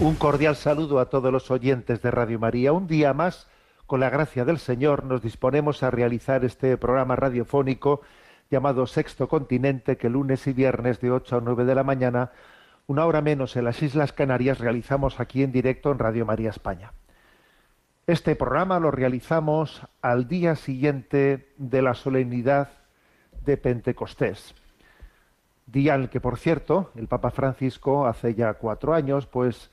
[0.00, 2.72] Un cordial saludo a todos los oyentes de Radio María.
[2.72, 3.48] Un día más,
[3.84, 8.00] con la gracia del Señor, nos disponemos a realizar este programa radiofónico
[8.50, 12.32] llamado Sexto Continente, que lunes y viernes de 8 a 9 de la mañana,
[12.86, 16.94] una hora menos en las Islas Canarias, realizamos aquí en directo en Radio María España.
[18.06, 22.70] Este programa lo realizamos al día siguiente de la solemnidad
[23.44, 24.54] de Pentecostés.
[25.66, 29.70] Día en el que, por cierto, el Papa Francisco hace ya cuatro años, pues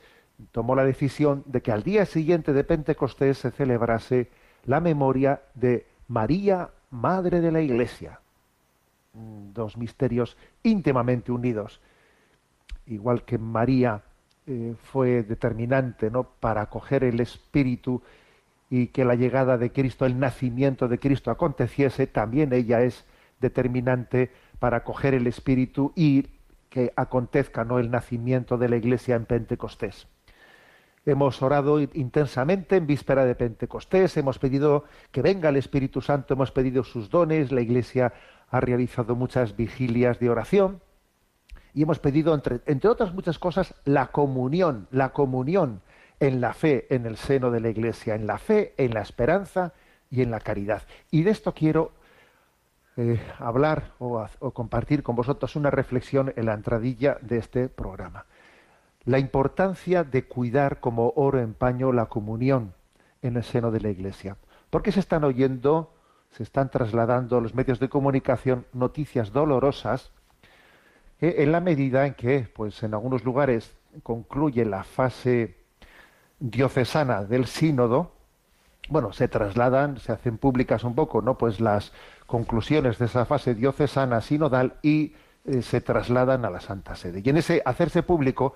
[0.52, 4.30] tomó la decisión de que al día siguiente de Pentecostés se celebrase
[4.66, 8.19] la memoria de María, Madre de la Iglesia.
[9.13, 11.81] Mm, dos misterios íntimamente unidos.
[12.85, 14.03] Igual que María
[14.45, 16.23] eh, fue determinante ¿no?
[16.23, 18.02] para acoger el Espíritu
[18.69, 23.05] y que la llegada de Cristo, el nacimiento de Cristo aconteciese, también ella es
[23.39, 26.27] determinante para acoger el Espíritu y
[26.69, 27.80] que acontezca ¿no?
[27.80, 30.08] el nacimiento de la Iglesia en Pentecostés.
[31.08, 36.52] Hemos orado intensamente en víspera de Pentecostés, hemos pedido que venga el Espíritu Santo, hemos
[36.52, 38.11] pedido sus dones, la Iglesia
[38.49, 40.81] ha realizado muchas vigilias de oración
[41.73, 45.81] y hemos pedido, entre, entre otras muchas cosas, la comunión, la comunión
[46.19, 49.71] en la fe en el seno de la Iglesia, en la fe, en la esperanza
[50.11, 50.81] y en la caridad.
[51.10, 51.93] Y de esto quiero
[52.98, 58.26] eh, hablar o, o compartir con vosotros una reflexión en la entradilla de este programa
[59.07, 62.73] la importancia de cuidar como oro en paño la comunión
[63.21, 64.35] en el seno de la Iglesia.
[64.69, 65.93] Porque se están oyendo,
[66.31, 70.11] se están trasladando a los medios de comunicación noticias dolorosas
[71.21, 73.73] en la medida en que, pues en algunos lugares
[74.03, 75.55] concluye la fase
[76.39, 78.11] diocesana del sínodo,
[78.89, 81.37] bueno, se trasladan, se hacen públicas un poco, ¿no?
[81.37, 81.93] Pues las
[82.25, 87.21] conclusiones de esa fase diocesana sinodal y eh, se trasladan a la Santa Sede.
[87.23, 88.55] Y en ese hacerse público,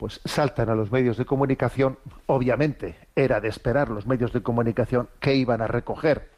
[0.00, 5.10] pues saltan a los medios de comunicación, obviamente era de esperar los medios de comunicación
[5.20, 6.30] que iban a recoger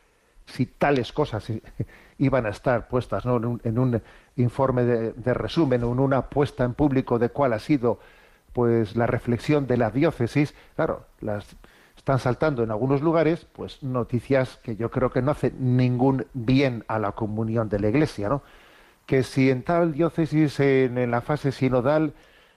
[0.47, 1.47] si tales cosas
[2.19, 4.03] iban a estar puestas en, un,
[4.35, 8.01] informe de, resumen o en una puesta en público de cuál ha sido
[8.53, 11.47] pues la reflexión de la diócesis, claro, las
[11.97, 16.85] están saltando en algunos lugares, pues noticias que yo creo que no hacen ningún bien
[16.89, 18.43] a la comunión de la Iglesia, ¿no?
[19.07, 22.13] Que si en tal diócesis, en la fase sinodal,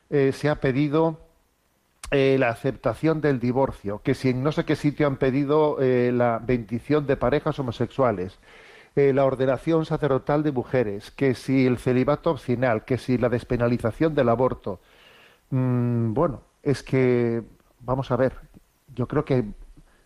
[0.10, 1.20] eh, se ha pedido
[2.12, 6.12] eh, la aceptación del divorcio, que si en no sé qué sitio han pedido eh,
[6.14, 8.40] la bendición de parejas homosexuales,
[8.96, 14.30] la ordenación sacerdotal de mujeres, que si el celibato opcional, que si la despenalización del
[14.30, 14.80] aborto.
[15.50, 17.44] Mm, bueno, es que,
[17.82, 18.38] vamos a ver,
[18.96, 19.44] yo creo que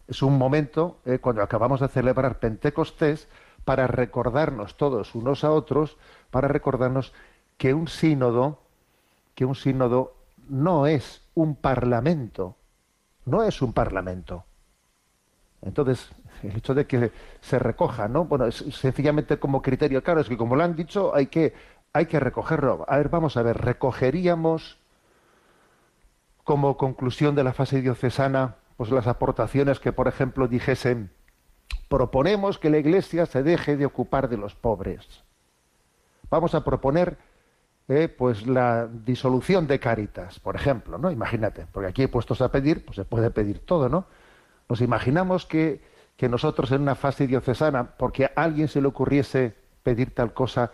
[0.07, 3.27] es un momento, cuando acabamos de celebrar Pentecostés,
[3.63, 5.97] para recordarnos todos unos a otros,
[6.31, 7.13] para recordarnos
[7.57, 8.57] que un sínodo
[9.39, 10.17] que un sínodo
[10.49, 12.57] no es un parlamento,
[13.23, 14.43] no es un parlamento.
[15.61, 16.11] Entonces,
[16.43, 18.25] el hecho de que se recoja, ¿no?
[18.25, 21.53] Bueno, es sencillamente como criterio, claro, es que como lo han dicho, hay que,
[21.93, 22.83] hay que recogerlo.
[22.89, 24.77] A ver, vamos a ver, recogeríamos
[26.43, 31.11] como conclusión de la fase diocesana, pues las aportaciones que, por ejemplo, dijesen,
[31.87, 35.23] proponemos que la Iglesia se deje de ocupar de los pobres.
[36.29, 37.17] Vamos a proponer
[37.89, 41.11] eh, pues la disolución de Cáritas, por ejemplo, ¿no?
[41.11, 44.05] Imagínate, porque aquí puestos a pedir, pues se puede pedir todo, ¿no?
[44.69, 45.81] Nos imaginamos que,
[46.15, 50.71] que nosotros en una fase diocesana, porque a alguien se le ocurriese pedir tal cosa,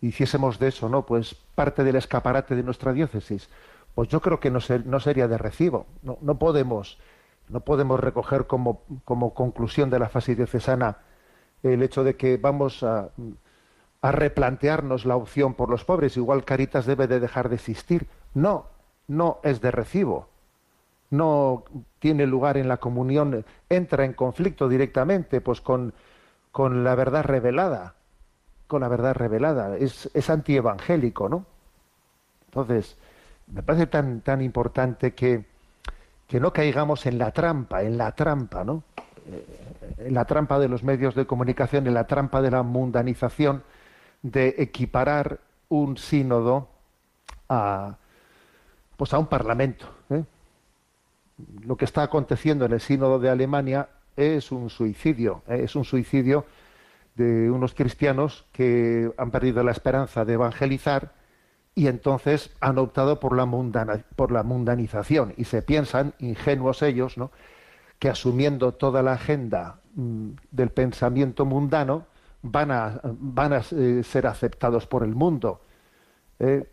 [0.00, 1.04] hiciésemos de eso, ¿no?
[1.04, 3.50] Pues parte del escaparate de nuestra diócesis.
[3.94, 5.86] Pues yo creo que no, no sería de recibo.
[6.02, 6.98] No, no, podemos,
[7.50, 10.98] no podemos recoger como, como conclusión de la fase diocesana
[11.62, 13.10] el hecho de que vamos a
[14.08, 16.16] a replantearnos la opción por los pobres.
[16.16, 18.06] Igual Caritas debe de dejar de existir.
[18.34, 18.66] No,
[19.08, 20.28] no es de recibo.
[21.10, 21.64] No
[21.98, 25.94] tiene lugar en la comunión, entra en conflicto directamente pues con,
[26.52, 27.94] con la verdad revelada.
[28.66, 29.76] Con la verdad revelada.
[29.76, 31.44] Es, es antievangélico, ¿no?
[32.46, 32.96] Entonces,
[33.46, 35.44] me parece tan, tan importante que,
[36.26, 38.82] que no caigamos en la trampa, en la trampa, ¿no?
[39.98, 43.62] en la trampa de los medios de comunicación, en la trampa de la mundanización,
[44.30, 46.68] de equiparar un sínodo
[47.48, 47.96] a,
[48.96, 49.86] pues a un parlamento.
[50.10, 50.24] ¿eh?
[51.64, 55.60] Lo que está aconteciendo en el sínodo de Alemania es un suicidio, ¿eh?
[55.62, 56.46] es un suicidio
[57.14, 61.12] de unos cristianos que han perdido la esperanza de evangelizar
[61.74, 63.46] y entonces han optado por la,
[64.16, 67.30] por la mundanización y se piensan, ingenuos ellos, ¿no?
[67.98, 72.06] que asumiendo toda la agenda mm, del pensamiento mundano
[72.50, 75.60] van a, van a eh, ser aceptados por el mundo.
[76.38, 76.68] Eh,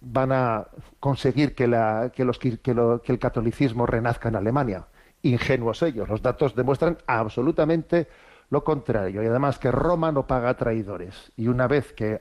[0.00, 0.66] van a
[1.00, 2.58] conseguir que, la, que, los, que,
[3.04, 4.86] el catolicismo renazca en Alemania.
[5.22, 6.08] Ingenuos ellos.
[6.08, 8.08] Los datos demuestran absolutamente
[8.50, 9.22] lo contrario.
[9.22, 11.32] Y además que Roma no paga traidores.
[11.36, 12.18] Y una vez que,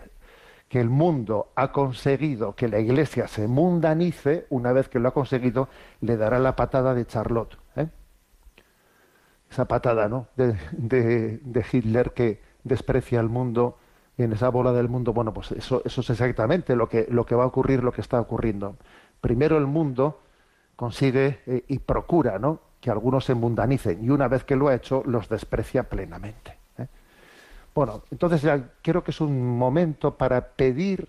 [0.68, 5.14] que el mundo ha conseguido que la iglesia se mundanice, una vez que lo ha
[5.14, 5.70] conseguido,
[6.02, 7.58] le dará la patada de Charlotte.
[7.76, 7.88] ¿eh?
[9.52, 10.28] esa patada ¿no?
[10.36, 10.56] de,
[11.42, 13.78] de, Hitler que desprecia al mundo
[14.18, 15.14] en esa bola del mundo.
[15.14, 18.02] Bueno, pues eso, eso es exactamente lo que, lo que va a ocurrir, lo que
[18.02, 18.76] está ocurriendo.
[19.20, 20.20] Primero el mundo
[20.76, 22.60] consigue eh, y procura ¿no?
[22.80, 26.58] que algunos se mundanicen y una vez que lo ha hecho los desprecia plenamente.
[26.78, 26.88] ¿eh?
[27.74, 31.08] Bueno, entonces ya creo que es un momento para pedir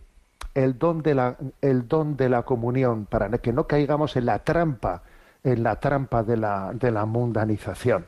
[0.55, 4.40] el don de la, el don de la comunión, para que no caigamos en la
[4.40, 5.02] trampa,
[5.43, 8.06] en la trampa de la, de la mundanización.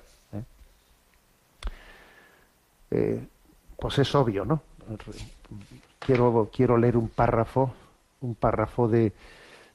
[2.91, 3.27] Eh,
[3.85, 4.63] pues es obvio, ¿no?
[5.99, 7.75] Quiero, quiero leer un párrafo,
[8.23, 9.13] un párrafo de,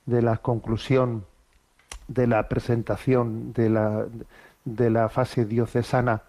[0.08, 1.26] de la conclusión
[2.08, 4.08] de la presentación de la,
[4.66, 6.24] de la fase diocesana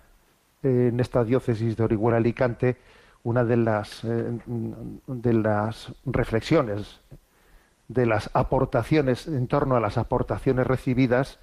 [0.63, 2.77] en esta diócesis de Orihuela Alicante,
[3.23, 4.31] una de las, eh,
[5.07, 7.01] de las reflexiones,
[7.89, 11.39] de las aportaciones en torno a las aportaciones recibidas,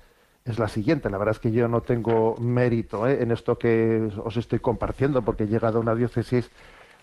[0.47, 1.09] es la siguiente.
[1.09, 3.21] La verdad es que yo no tengo mérito ¿eh?
[3.21, 6.49] en esto que os estoy compartiendo, porque he llegado a una diócesis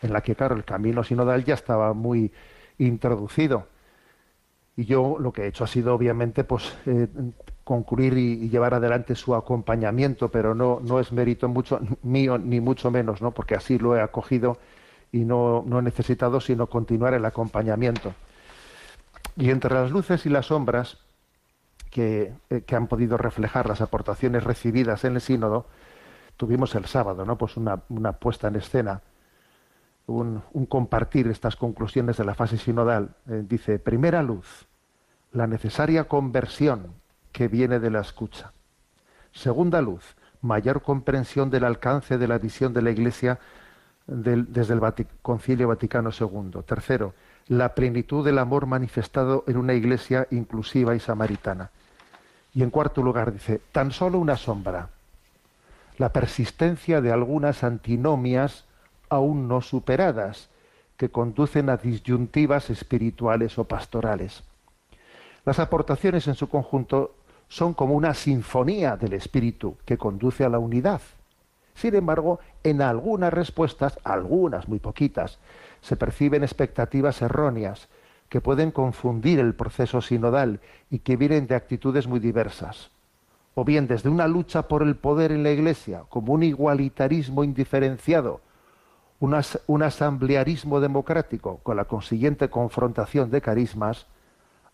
[0.03, 2.33] en la que, claro, el camino sinodal ya estaba muy
[2.79, 3.67] introducido.
[4.77, 7.07] Y yo lo que he hecho ha sido, obviamente, pues eh,
[7.63, 12.91] concluir y, llevar adelante su acompañamiento, pero no, no es mérito mucho mío, ni mucho
[12.91, 13.31] menos, ¿no?
[13.31, 14.59] porque así lo he acogido
[15.13, 18.15] y no, no he necesitado sino continuar el acompañamiento.
[19.37, 20.99] Y entre las luces y las sombras,
[21.97, 22.35] eh,
[22.67, 25.67] que, han podido reflejar las aportaciones recibidas en el sínodo,
[26.37, 27.39] tuvimos el sábado, ¿no?
[27.39, 27.77] Pues una,
[28.13, 29.03] puesta en escena,
[30.07, 33.15] un, compartir estas conclusiones de la fase sinodal.
[33.29, 34.67] Eh, dice, primera luz,
[35.33, 36.95] la necesaria conversión
[37.31, 38.53] que viene de la escucha.
[39.33, 43.39] Segunda luz, mayor comprensión del alcance de la visión de la Iglesia
[44.07, 44.81] desde el
[45.23, 46.63] Concilio Vaticano II.
[46.67, 47.15] Tercero,
[47.47, 51.71] la plenitud del amor manifestado en una Iglesia inclusiva y samaritana.
[52.55, 54.91] Y en cuarto lugar dice, tan solo una sombra,
[55.99, 58.65] la persistencia de algunas antinomias
[59.09, 60.49] aún no superadas,
[60.97, 64.45] que conducen a disyuntivas espirituales o pastorales.
[65.45, 67.15] Las aportaciones en su conjunto
[67.49, 71.01] son como una sinfonía del espíritu que conduce a la unidad.
[71.75, 75.39] Sin embargo, en algunas respuestas, algunas muy poquitas,
[75.83, 77.89] se perciben expectativas erróneas
[78.29, 82.91] que pueden confundir el proceso sinodal y que vienen de actitudes muy diversas.
[83.55, 88.41] O bien desde una lucha por el poder en la Iglesia, como un igualitarismo indiferenciado,
[89.21, 94.07] un, asamblearismo democrático con la consiguiente confrontación de carismas,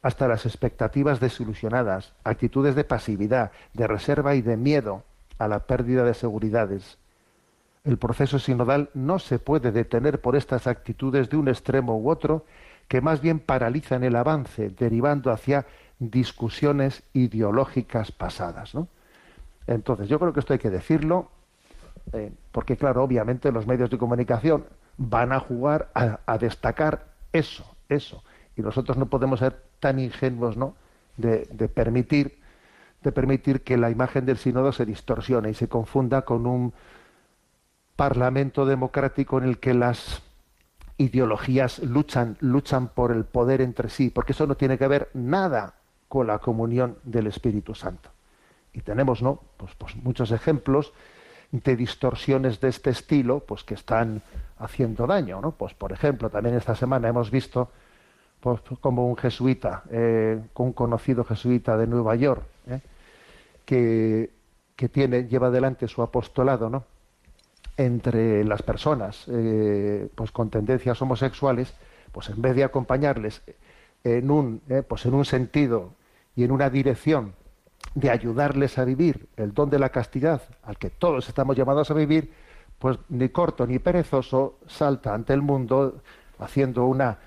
[0.02, 5.04] hasta las expectativas desilusionadas, actitudes de pasividad, de reserva y de miedo
[5.38, 6.98] a la pérdida de seguridades.
[7.84, 12.44] El proceso sinodal no se puede detener por estas actitudes de un extremo u otro
[12.90, 15.64] que más bien paralizan el avance, derivando hacia
[16.00, 18.72] discusiones ideológicas pasadas.
[19.68, 21.30] Entonces, yo creo que esto hay que decirlo,
[22.12, 24.64] eh, porque claro, obviamente los medios de comunicación
[24.96, 28.24] van a jugar a, destacar eso, eso.
[28.56, 30.74] Y nosotros no podemos ser tan ingenuos, ¿no?
[31.16, 32.40] De, de, permitir,
[33.02, 36.72] de permitir que la imagen del sínodo se distorsione y se confunda con un
[37.94, 40.24] parlamento democrático en el que las
[41.00, 45.74] ideologías luchan, luchan por el poder entre sí, porque eso no tiene que ver nada
[46.08, 48.10] con la comunión del Espíritu Santo.
[48.74, 49.40] Y tenemos, ¿no?
[49.56, 50.92] Pues, pues muchos ejemplos
[51.52, 54.20] de distorsiones de este estilo, pues que están
[54.58, 55.52] haciendo daño, ¿no?
[55.52, 57.70] Pues por ejemplo, también esta semana hemos visto
[58.40, 62.80] pues, como un jesuita, eh, un conocido jesuita de Nueva York, ¿eh?
[63.64, 64.30] que,
[64.76, 66.84] que tiene, lleva adelante su apostolado, ¿no?
[67.84, 71.72] Entre las personas eh, pues con tendencias homosexuales,
[72.12, 73.42] pues en vez de acompañarles
[74.04, 75.94] en un, eh, pues en un sentido
[76.36, 77.34] y en una dirección
[77.94, 81.94] de ayudarles a vivir el don de la castidad al que todos estamos llamados a
[81.94, 82.32] vivir,
[82.78, 86.02] pues ni corto ni perezoso salta ante el mundo
[86.38, 87.18] haciendo una,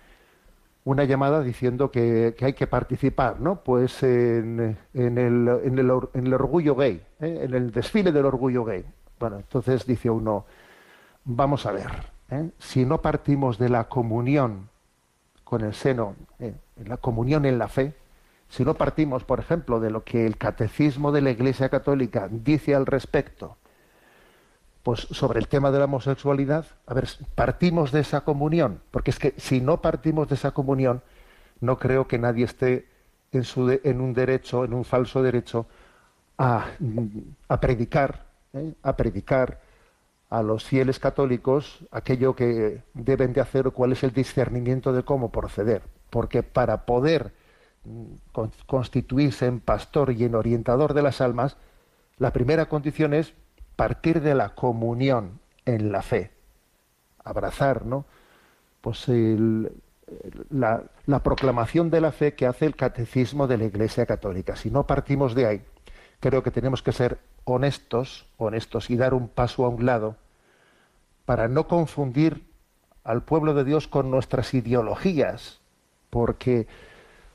[0.83, 3.63] una llamada diciendo que, hay que participar, ¿no?
[3.63, 5.17] Pues en, el,
[5.63, 7.39] en el, orgullo gay, ¿eh?
[7.43, 8.85] en el desfile del orgullo gay.
[9.23, 10.43] Bueno, entonces dice uno,
[11.23, 11.89] vamos a ver,
[12.29, 12.49] ¿eh?
[12.59, 14.67] si no partimos de la comunión
[15.45, 16.53] con el seno, ¿eh?
[16.83, 17.93] la comunión en la fe,
[18.49, 22.75] si no partimos, por ejemplo, de lo que el catecismo de la Iglesia Católica dice
[22.75, 23.55] al respecto,
[24.83, 29.19] pues sobre el tema de la homosexualidad, a ver, partimos de esa comunión, porque es
[29.19, 31.01] que si no partimos de esa comunión,
[31.61, 32.89] no creo que nadie esté
[33.31, 35.65] en, un derecho, en un falso derecho,
[36.37, 36.67] a
[37.61, 38.73] predicar, ¿eh?
[38.81, 39.61] a predicar
[40.29, 45.03] a los fieles católicos aquello que deben de hacer o cuál es el discernimiento de
[45.03, 45.83] cómo proceder.
[46.09, 47.33] Porque para poder
[48.65, 51.57] constituirse en pastor y en orientador de las almas,
[52.17, 53.33] la primera condición es
[53.75, 56.31] partir de la comunión en la fe,
[57.23, 58.05] abrazar, ¿no?
[58.81, 59.05] Pues
[60.49, 64.55] la, la, proclamación de la fe que hace el catecismo de la Iglesia Católica.
[64.55, 65.61] Si no partimos de ahí,
[66.19, 70.15] creo que tenemos que ser honestos, honestos y dar un paso a un lado
[71.25, 72.43] para no confundir
[73.03, 75.59] al pueblo de Dios con nuestras ideologías,
[76.09, 76.67] porque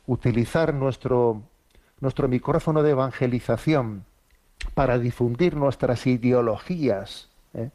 [0.07, 1.43] utilizar nuestro,
[2.01, 4.05] nuestro micrófono de evangelización
[4.75, 7.71] para difundir nuestras ideologías ¿eh?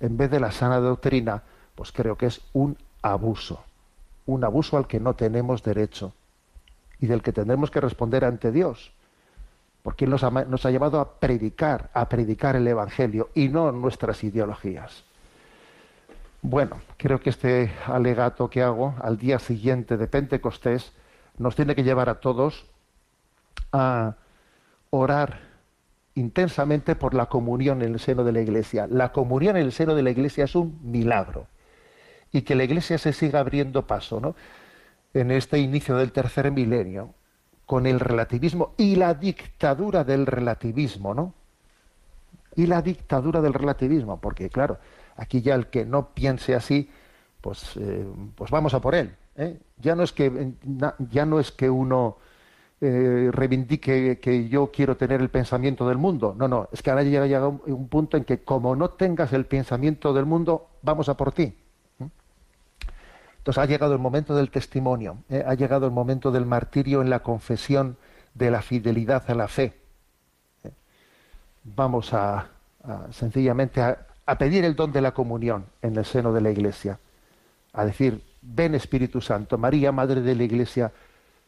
[0.00, 1.42] en vez de la sana doctrina,
[1.74, 3.64] pues creo que es un abuso,
[4.26, 6.12] un abuso al que no tenemos derecho
[7.00, 8.92] y del que tendremos que responder ante Dios,
[9.82, 14.22] porque nos ha, nos ha llevado a predicar, a predicar el Evangelio y no nuestras
[14.24, 15.04] ideologías.
[16.42, 20.92] Bueno, creo que este alegato que hago al día siguiente de Pentecostés
[21.36, 22.66] nos tiene que llevar a todos
[23.72, 24.14] a
[24.90, 25.40] orar
[26.14, 28.86] intensamente por la comunión en el seno de la Iglesia.
[28.88, 31.46] La comunión en el seno de la Iglesia es un milagro.
[32.32, 34.34] Y que la Iglesia se siga abriendo paso ¿no?
[35.14, 37.14] en este inicio del tercer milenio,
[37.68, 41.34] con el relativismo y la dictadura del relativismo, ¿no?
[42.56, 44.78] Y la dictadura del relativismo, porque claro,
[45.16, 46.88] aquí ya el que no piense así,
[47.42, 49.14] pues, eh, pues vamos a por él.
[49.36, 49.58] ¿eh?
[49.76, 50.54] Ya, no es que,
[51.10, 52.16] ya no es que uno
[52.80, 56.34] eh, reivindique que yo quiero tener el pensamiento del mundo.
[56.38, 60.14] No, no, es que ahora llega, un, punto en que como no tengas el pensamiento
[60.14, 61.54] del mundo, vamos a por ti.
[63.38, 65.44] Entonces ha llegado el momento del testimonio, ¿eh?
[65.46, 67.96] ha llegado el momento del martirio en la confesión
[68.34, 69.74] de la fidelidad a la fe.
[71.64, 72.48] Vamos a,
[73.10, 76.98] sencillamente a pedir el don de la comunión en el seno de la Iglesia,
[77.72, 80.92] a decir, ven Espíritu Santo, María, Madre de la Iglesia,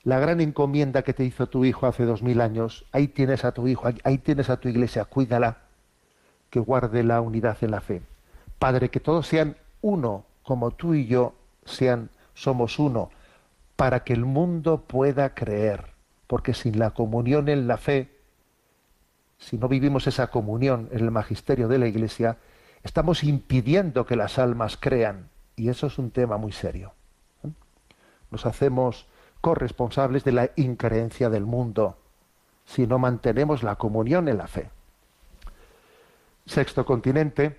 [0.02, 3.52] la gran encomienda que te hizo tu hijo hace dos mil años, ahí tienes a
[3.52, 5.58] tu hijo, ahí tienes a tu iglesia, cuídala,
[6.48, 8.02] que guarde la unidad en la fe.
[8.58, 13.10] Padre, que todos sean uno, como tú y yo sean, somos uno,
[13.76, 15.92] para que el mundo pueda creer,
[16.26, 18.10] porque sin la comunión en la fe,
[19.38, 22.36] si no vivimos esa comunión en el magisterio de la iglesia,
[22.82, 26.92] estamos impidiendo que las almas crean y eso es un tema muy serio.
[28.30, 29.06] Nos hacemos
[29.40, 31.96] corresponsables de la increencia del mundo
[32.64, 34.70] si no mantenemos la comunión en la fe.
[36.46, 37.58] Sexto Continente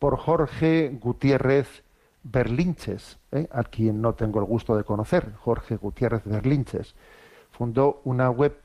[0.06, 1.84] por Jorge Gutiérrez
[2.22, 6.94] Berlinches, eh, a quien no tengo el gusto de conocer, Jorge Gutiérrez Berlinches.
[7.50, 8.56] Fundó una web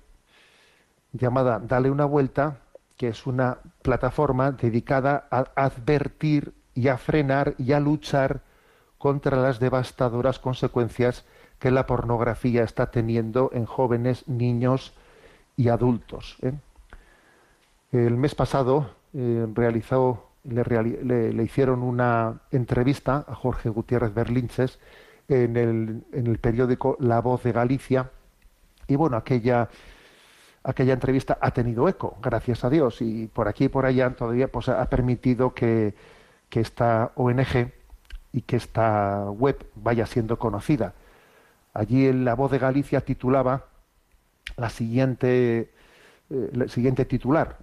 [1.15, 2.59] llamada Dale una vuelta,
[2.99, 8.43] que es una plataforma dedicada a advertir y a frenar y a luchar
[8.99, 11.25] contra las devastadoras consecuencias
[11.59, 14.93] que la pornografía está teniendo en jóvenes, niños
[15.57, 16.37] y adultos.
[16.43, 16.53] ¿eh?
[17.93, 24.79] El mes pasado eh, realizó, le, le, hicieron una entrevista a Jorge Gutiérrez Berlinches
[25.29, 28.11] en el, en el periódico La Voz de Galicia
[28.89, 29.69] y bueno, aquella
[30.63, 34.49] aquella entrevista ha tenido eco, gracias a Dios, y por aquí y por allá todavía
[34.49, 35.95] pues, ha permitido que,
[36.49, 37.73] que esta ONG
[38.33, 40.95] y que esta web vaya siendo conocida.
[41.73, 43.67] Allí en La Voz de Galicia titulaba
[44.57, 45.71] la siguiente,
[46.31, 47.57] eh, siguiente titular.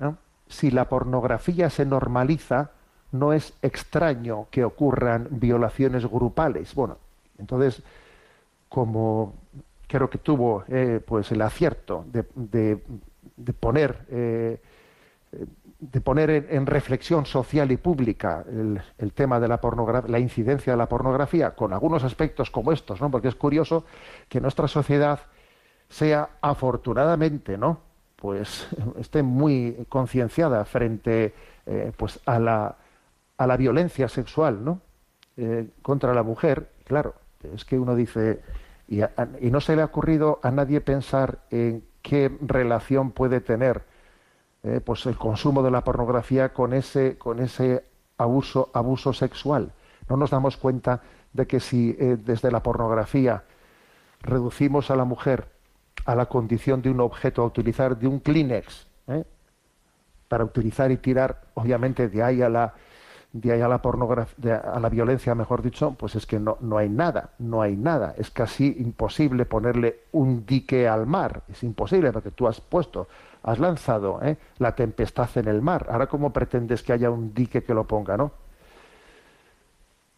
[0.48, 2.72] Si la pornografía se normaliza,
[3.12, 6.74] no es extraño que ocurran violaciones grupales.
[6.76, 6.98] Bueno,
[7.38, 7.82] entonces,
[8.70, 9.34] como
[9.88, 12.24] creo que tuvo eh, pues el acierto de,
[13.54, 14.60] poner eh,
[15.80, 18.44] de poner en, reflexión social y pública
[18.98, 23.00] el tema de la pornografía, la incidencia de la pornografía, con algunos aspectos como estos,
[23.00, 23.12] ¿no?
[23.12, 23.86] Porque es curioso
[24.28, 25.20] que nuestra sociedad
[25.88, 27.87] sea afortunadamente, ¿no?
[28.18, 28.68] Pues
[29.00, 31.34] esté muy concienciada frente,
[31.66, 32.76] eh, pues a la
[33.38, 34.82] a la violencia sexual, ¿no?
[35.84, 37.14] contra la mujer, claro,
[37.54, 38.42] es que uno dice,
[38.88, 39.02] y,
[39.52, 43.84] no se le ha ocurrido a nadie pensar en qué relación puede tener
[44.64, 47.84] eh, pues el consumo de la pornografía con ese, con ese
[48.18, 49.74] abuso, abuso sexual.
[50.10, 51.02] No nos damos cuenta
[51.34, 53.44] de que si eh, desde la pornografía
[54.22, 55.50] reducimos a la mujer
[56.08, 59.26] a la condición de un objeto a utilizar, de un Kleenex, ¿eh?
[60.30, 62.74] para utilizar y tirar, obviamente, de ahí a la,
[63.34, 66.78] de ahí a la pornografía, a la violencia, mejor dicho, pues es que no, no
[66.78, 68.16] hay nada, no hay nada.
[68.18, 71.42] Es casi imposible ponerle un dique al mar.
[71.50, 73.10] Es imposible porque tú has puesto,
[73.44, 74.38] has lanzado ¿eh?
[74.60, 75.88] la tempestad en el mar.
[75.90, 78.32] Ahora, ¿cómo pretendes que haya un dique que lo ponga, no?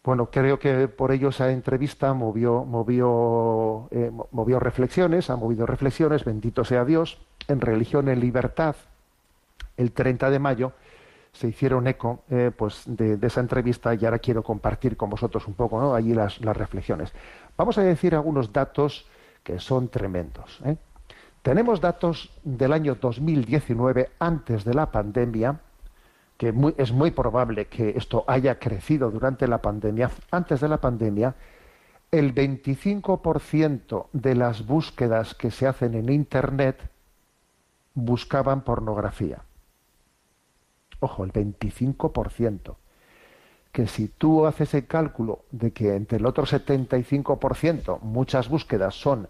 [0.02, 6.24] Bueno, creo que por ello esa entrevista movió, movió, eh, movió reflexiones, ha movido reflexiones,
[6.24, 8.76] bendito sea Dios, en Religión en Libertad,
[9.76, 10.72] el 30 de mayo,
[11.32, 15.54] se hicieron eco eh, pues de, esa entrevista y ahora quiero compartir con vosotros un
[15.54, 15.94] poco ¿no?
[15.94, 17.12] allí las, reflexiones.
[17.56, 19.06] Vamos a decir algunos datos
[19.42, 20.60] que son tremendos.
[20.64, 20.76] ¿eh?
[21.42, 25.60] Tenemos datos del año 2019, antes de la pandemia,
[26.40, 30.10] que es muy probable que esto haya crecido durante la pandemia.
[30.30, 31.34] Antes de la pandemia,
[32.10, 36.80] el 25% de las búsquedas que se hacen en Internet
[37.92, 39.44] buscaban pornografía
[41.00, 42.76] ojo, el 25%.
[43.72, 49.28] Que si tú haces el cálculo de que entre el otro 75% muchas búsquedas son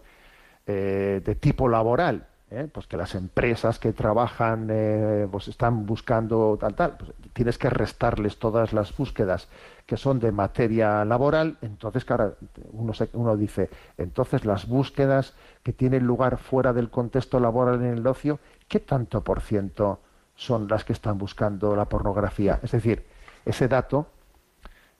[0.67, 2.69] eh, de tipo laboral, ¿eh?
[2.71, 7.69] pues que las empresas que trabajan eh, pues están buscando tal tal, pues tienes que
[7.69, 9.47] restarles todas las búsquedas
[9.85, 12.35] que son de materia laboral, entonces claro,
[12.71, 15.33] uno, uno dice, entonces las búsquedas
[15.63, 19.99] que tienen lugar fuera del contexto laboral en el ocio, ¿qué tanto por ciento
[20.41, 22.59] son las que están buscando la pornografía.
[22.63, 23.05] Es decir,
[23.45, 24.07] ese dato,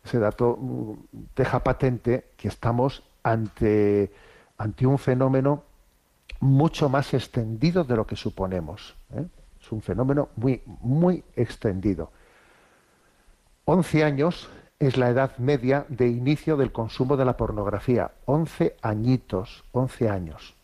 [0.04, 0.94] ese dato mm,
[1.36, 4.12] deja patente que estamos ante,
[4.60, 5.64] ante un fenómeno
[6.42, 8.96] mucho más extendido de lo que suponemos.
[9.16, 9.26] ¿eh?
[9.62, 12.12] Es un fenómeno muy, muy extendido.
[13.66, 14.50] 11 años
[14.80, 18.12] es la edad media de inicio del consumo de la pornografía.
[18.26, 20.56] 11 añitos, 11 años.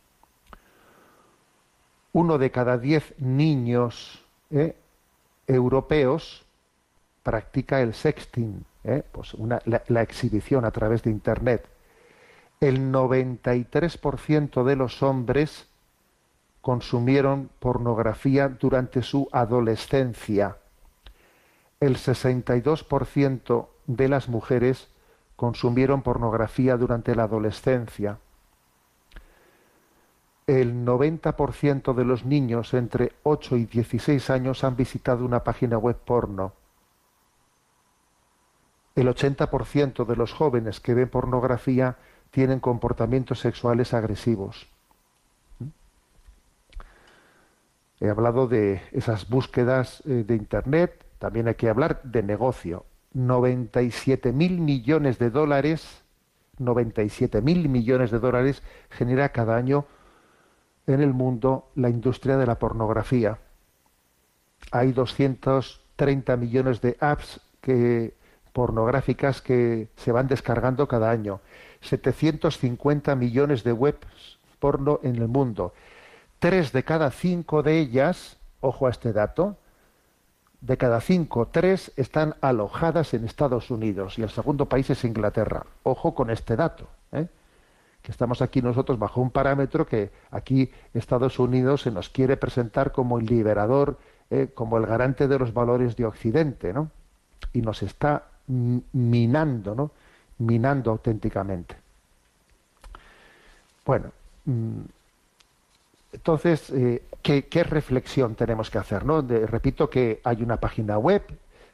[2.12, 4.76] Uno de cada diez niños ¿eh?
[5.46, 6.44] europeos
[7.22, 9.04] practica el sexting, ¿eh?
[9.12, 9.36] pues
[9.66, 11.68] la, exhibición a través de Internet.
[12.60, 15.68] El 93% de los hombres
[16.62, 20.58] consumieron pornografía durante su adolescencia.
[21.80, 24.88] El 62% de las mujeres
[25.36, 28.18] consumieron pornografía durante la adolescencia
[30.48, 35.98] el 90% de los niños entre 8 y 16 años han visitado una página web
[35.98, 36.54] porno.
[38.96, 41.98] El 80% de los jóvenes que ven pornografía
[42.38, 44.68] tienen comportamientos sexuales agresivos.
[48.00, 52.86] He hablado de esas búsquedas eh, de Internet, también hay que hablar de negocio.
[53.14, 56.04] 97 mil millones de dólares,
[56.60, 59.88] 97 mil millones de dólares genera cada año
[60.86, 63.40] en el mundo la industria de la pornografía.
[64.72, 67.42] Hay 230 millones de apps
[68.54, 71.42] pornográficas que se van descargando cada año.
[71.82, 75.74] 750 millones de webs porno en el mundo.
[76.40, 79.58] Tres de cada cinco de ellas, ojo a este dato,
[80.62, 85.66] de cada cinco, tres están alojadas en Estados Unidos y el segundo país es Inglaterra.
[85.84, 86.88] Ojo con este dato.
[87.12, 87.28] ¿eh?
[88.08, 92.94] que estamos aquí nosotros bajo un parámetro que aquí Estados Unidos se nos quiere presentar
[92.94, 93.98] como el liberador,
[94.30, 96.90] eh, como el garante de los valores de Occidente, ¿no?
[97.52, 99.92] Y nos está minando, ¿no?
[100.40, 101.76] Minando auténticamente.
[103.86, 104.12] Bueno,
[104.46, 104.82] mm,
[106.14, 109.06] entonces, eh, ¿qué, reflexión tenemos que hacer?
[109.06, 109.22] ¿no?
[109.22, 111.24] repito que hay una página web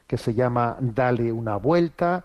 [0.06, 2.24] que se llama Dale una vuelta,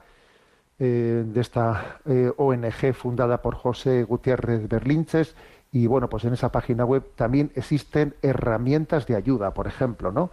[0.82, 5.36] eh, de esta eh, ONG fundada por José Gutiérrez Berlinches.
[5.72, 10.32] Y bueno, pues en esa página web también existen herramientas de ayuda, por ejemplo, ¿no?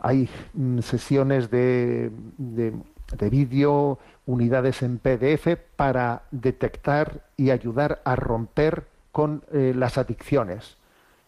[0.00, 2.74] Hay mm, sesiones de, de,
[3.30, 10.78] vídeo, unidades en PDF para detectar y ayudar a romper con las adicciones.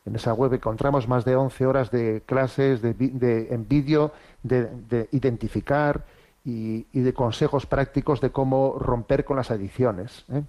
[0.07, 4.12] En esa web encontramos más de 11 horas de clases de, en vídeo
[4.43, 6.05] de, identificar
[6.45, 10.25] y, de consejos prácticos de cómo romper con las adicciones.
[10.33, 10.43] ¿eh?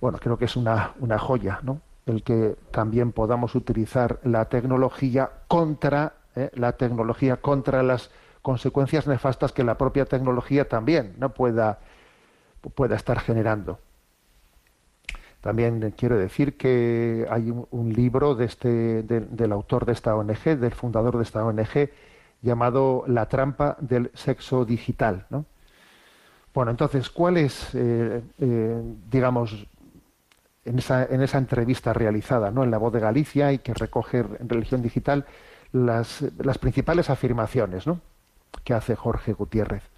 [0.00, 1.80] Bueno, creo que es una, una joya, ¿no?
[2.04, 6.50] El que también podamos utilizar la tecnología contra ¿eh?
[6.54, 8.10] la tecnología contra las
[8.44, 11.78] consecuencias nefastas que la propia tecnología también no pueda,
[12.74, 13.78] pueda estar generando.
[15.40, 20.72] También quiero decir que hay un, libro de este, del autor de esta ONG, del
[20.72, 21.88] fundador de esta ONG,
[22.42, 25.24] llamado La trampa del sexo digital.
[25.30, 25.46] ¿no?
[26.52, 29.66] Bueno, entonces, ¿cuál es, eh, eh, digamos,
[30.66, 32.62] en esa, en esa entrevista realizada ¿no?
[32.62, 35.24] en La Voz de Galicia y que recoge en Religión Digital
[35.72, 38.00] las, las principales afirmaciones ¿no?
[38.62, 39.90] Que hace Jorge Gutiérrez?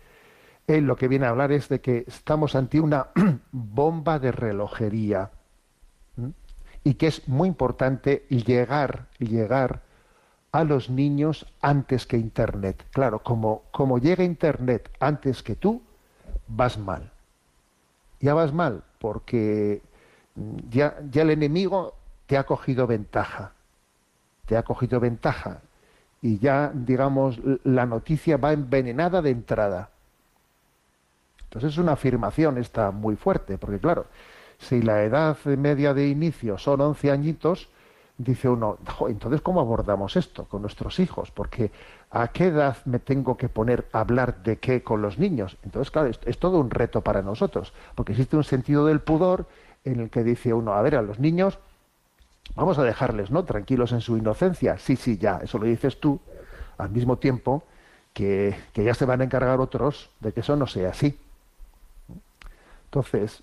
[0.66, 3.08] Él lo que viene a hablar es de que estamos ante una
[3.52, 5.30] bomba de relojería
[6.82, 9.82] y que es muy importante llegar, llegar
[10.52, 12.84] a los niños antes que Internet.
[12.92, 15.82] Claro, como, como llega Internet antes que tú,
[16.46, 17.10] vas mal.
[18.20, 19.82] Ya vas mal porque
[20.70, 21.94] ya, ya el enemigo
[22.26, 23.52] te ha cogido ventaja.
[24.46, 25.62] Te ha cogido ventaja.
[26.22, 29.90] Y ya, digamos, la noticia va envenenada de entrada.
[31.44, 34.06] Entonces es una afirmación esta muy fuerte, porque claro,
[34.58, 37.68] si la edad media de inicio son 11 añitos,
[38.18, 41.30] dice uno, entonces ¿cómo abordamos esto con nuestros hijos?
[41.30, 41.70] Porque
[42.10, 45.56] ¿a qué edad me tengo que poner a hablar de qué con los niños?
[45.62, 49.46] Entonces, claro, es, todo un reto para nosotros, porque existe un sentido del pudor
[49.84, 51.58] en el que dice uno, a ver, a los niños
[52.54, 53.44] vamos a dejarles, ¿no?
[53.44, 54.78] Tranquilos en su inocencia.
[54.78, 56.20] Sí, sí, ya, eso lo dices tú,
[56.78, 57.64] al mismo tiempo
[58.12, 61.18] que, que ya se van a encargar otros de que eso no sea así.
[62.86, 63.42] Entonces,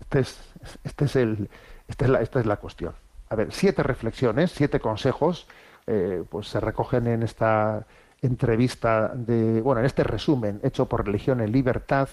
[0.00, 0.38] este es,
[0.84, 1.50] este es el,
[1.88, 2.94] esta, es la, esta es la cuestión.
[3.28, 5.46] A ver, siete reflexiones, siete consejos,
[5.86, 7.86] eh, pues se recogen en esta
[8.22, 12.08] entrevista de, bueno, en este resumen hecho por Religión en Libertad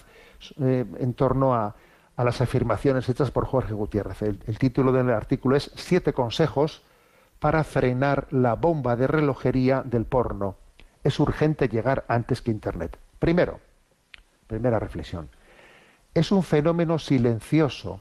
[0.60, 1.74] eh, en torno a,
[2.16, 4.22] a, las afirmaciones hechas por Jorge Gutiérrez.
[4.22, 6.82] El, título del artículo es Siete consejos
[7.38, 10.56] para frenar la bomba de relojería del porno.
[11.02, 12.98] Es urgente llegar antes que Internet.
[13.18, 13.60] Primero,
[14.46, 15.28] primera reflexión
[16.14, 18.00] es un fenómeno silencioso,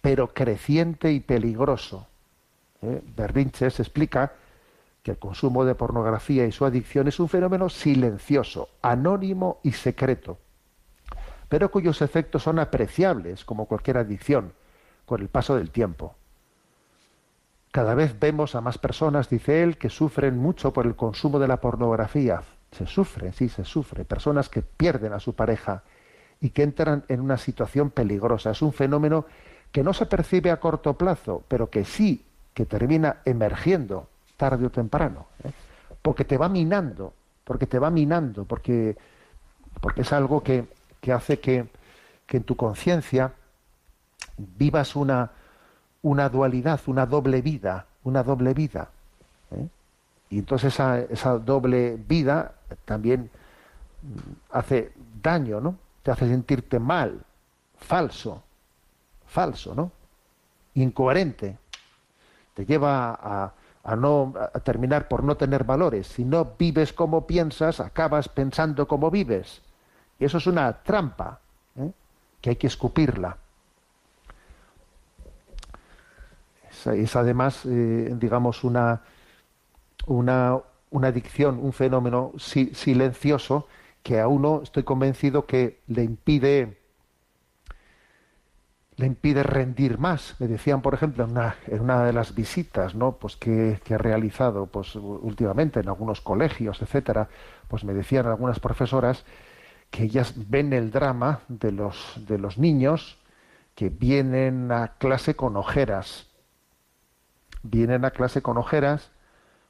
[0.00, 2.06] pero creciente y peligroso.
[2.82, 3.00] ¿Eh?
[3.60, 4.32] Explica
[5.02, 10.38] que el consumo de pornografía y su adicción es un fenómeno silencioso, anónimo y secreto,
[11.52, 14.54] pero cuyos efectos son apreciables, como cualquier adicción,
[15.04, 16.14] con el paso del tiempo.
[17.70, 21.48] Cada vez vemos a más personas, dice él, que sufren mucho por el consumo de
[21.48, 22.42] la pornografía.
[22.70, 24.06] Se sufre, sí, se sufre.
[24.06, 25.82] Personas que pierden a su pareja,
[26.40, 28.52] y que entran en una situación peligrosa.
[28.52, 29.26] Es un fenómeno
[29.72, 34.70] que no se percibe a corto plazo, pero que sí que termina emergiendo tarde o
[34.70, 35.50] temprano, ¿eh?
[36.00, 37.12] porque te va minando,
[37.44, 38.96] porque te va minando, porque,
[39.82, 40.64] porque es algo que,
[41.10, 41.66] hace que,
[42.28, 43.32] en tu conciencia
[44.38, 45.32] vivas una,
[46.00, 48.88] una dualidad, una doble vida, una doble vida.
[49.50, 49.68] ¿eh?
[50.30, 52.54] Y entonces esa, esa doble vida
[52.86, 53.30] también
[54.50, 55.76] hace daño, ¿no?
[56.02, 57.24] te hace sentirte mal,
[57.76, 58.42] falso,
[59.26, 59.92] falso, ¿no?
[60.74, 61.58] Incoherente.
[62.54, 63.52] Te lleva
[63.84, 66.06] a, no a terminar por no tener valores.
[66.06, 69.62] Si no vives como piensas, acabas pensando como vives.
[70.24, 71.40] Eso es una trampa,
[71.76, 71.90] ¿eh?
[72.40, 73.36] que hay que escupirla.
[76.86, 79.02] Es, además, eh, digamos, una,
[80.06, 80.58] una,
[80.90, 83.68] una adicción, un fenómeno silencioso
[84.02, 86.82] que a uno estoy convencido que le impide
[88.96, 90.36] le impide rendir más.
[90.38, 93.12] Me decían, por ejemplo, en una, en una de las visitas ¿no?
[93.12, 97.28] pues que, que, he realizado pues, últimamente en algunos colegios, etcétera,
[97.68, 99.24] pues me decían algunas profesoras
[99.92, 103.18] que ellas ven el drama de los, de los niños
[103.74, 106.26] que vienen a clase con ojeras.
[107.62, 109.10] Vienen a clase con ojeras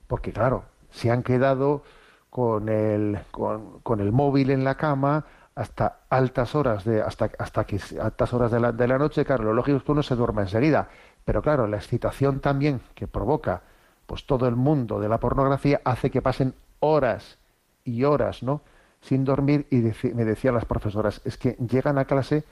[0.06, 1.82] porque, claro, se han quedado
[2.30, 7.78] con el, con, el móvil en la cama hasta altas horas de hasta hasta que
[8.00, 10.40] altas horas de la, de la noche claro lo lógico es que uno se duerma
[10.40, 10.88] enseguida
[11.26, 13.60] pero claro la excitación también que provoca
[14.06, 17.36] pues todo el mundo de la pornografía hace que pasen horas
[17.84, 18.62] y horas no
[19.02, 19.76] sin dormir y
[20.14, 22.44] me decían las profesoras es que llegan a clase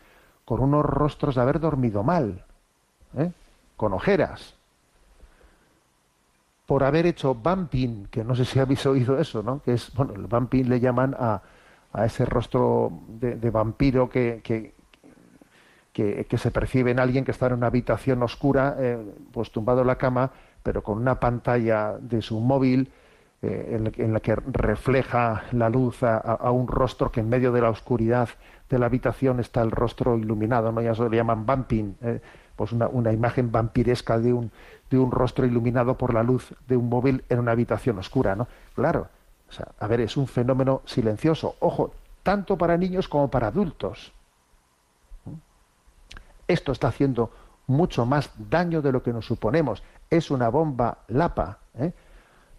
[0.44, 2.44] con unos rostros de haber dormido mal
[3.16, 3.30] ¿eh?
[3.76, 4.54] con ojeras
[6.70, 9.60] por haber hecho bumping, que no sé si habéis oído eso, ¿no?
[9.60, 11.42] Que es, bueno, el bumping le llaman a,
[11.92, 14.72] a ese rostro de, vampiro que, que,
[15.92, 18.98] que, se percibe en alguien que está en una habitación oscura, eh,
[19.32, 20.30] pues tumbado en la cama,
[20.62, 22.92] pero con una pantalla de su móvil
[23.42, 27.70] eh, en, la que refleja la luz a, un rostro que en medio de la
[27.70, 28.28] oscuridad
[28.68, 30.82] de la habitación está el rostro iluminado, ¿no?
[30.82, 32.20] Ya eso le llaman bumping, eh,
[32.54, 34.50] pues una, una imagen vampiresca de un,
[34.90, 38.46] de un rostro iluminado por la luz de un móvil en una habitación oscura, ¿no?
[38.74, 39.08] Claro,
[39.48, 44.12] o sea, a ver, es un fenómeno silencioso, ojo, tanto para niños como para adultos.
[46.46, 47.30] Esto está haciendo
[47.66, 49.82] mucho más daño de lo que nos suponemos.
[50.10, 51.92] Es una bomba lapa, ¿eh?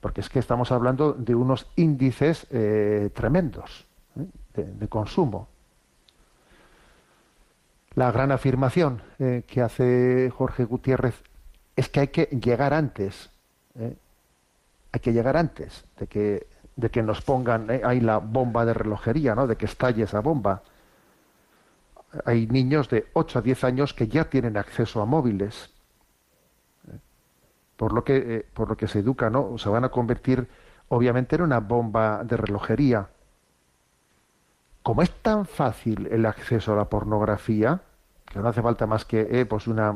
[0.02, 3.86] Porque es que estamos hablando de unos índices eh, tremendos
[4.56, 4.64] ¿eh?
[4.64, 5.48] de, consumo.
[7.96, 11.22] La gran afirmación que hace Jorge Gutiérrez
[11.76, 13.30] es que hay que llegar antes.
[13.76, 13.96] ¿eh?
[14.92, 17.82] Hay que llegar antes de que, de que nos pongan ¿eh?
[17.84, 19.48] ahí la bomba de relojería, ¿no?
[19.48, 20.64] de que estalle esa bomba.
[22.26, 25.70] Hay niños de 8 a 10 años que ya tienen acceso a móviles.
[27.82, 27.88] ¿Eh?
[27.88, 29.58] Por lo que, por lo que se educa, ¿no?
[29.58, 30.48] Se van a convertir,
[30.90, 33.08] obviamente, en una bomba de relojería.
[34.84, 37.82] Como es tan fácil el acceso a la pornografía,
[38.26, 39.96] que no hace falta más que pues una,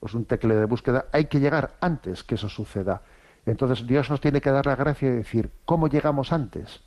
[0.00, 3.02] pues un tecleo de búsqueda, hay que llegar antes que eso suceda.
[3.46, 6.80] Entonces Dios nos tiene que dar la gracia de decir, ¿cómo llegamos antes?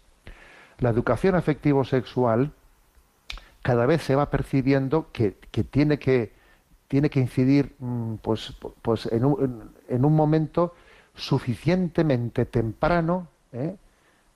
[0.79, 2.51] La educación afectivo-sexual
[3.61, 5.31] cada vez se va percibiendo que,
[5.69, 6.33] tiene que
[6.87, 10.73] tiene que incidir mm, pues, pues en, un, en, un momento
[11.15, 13.75] suficientemente temprano ¿eh?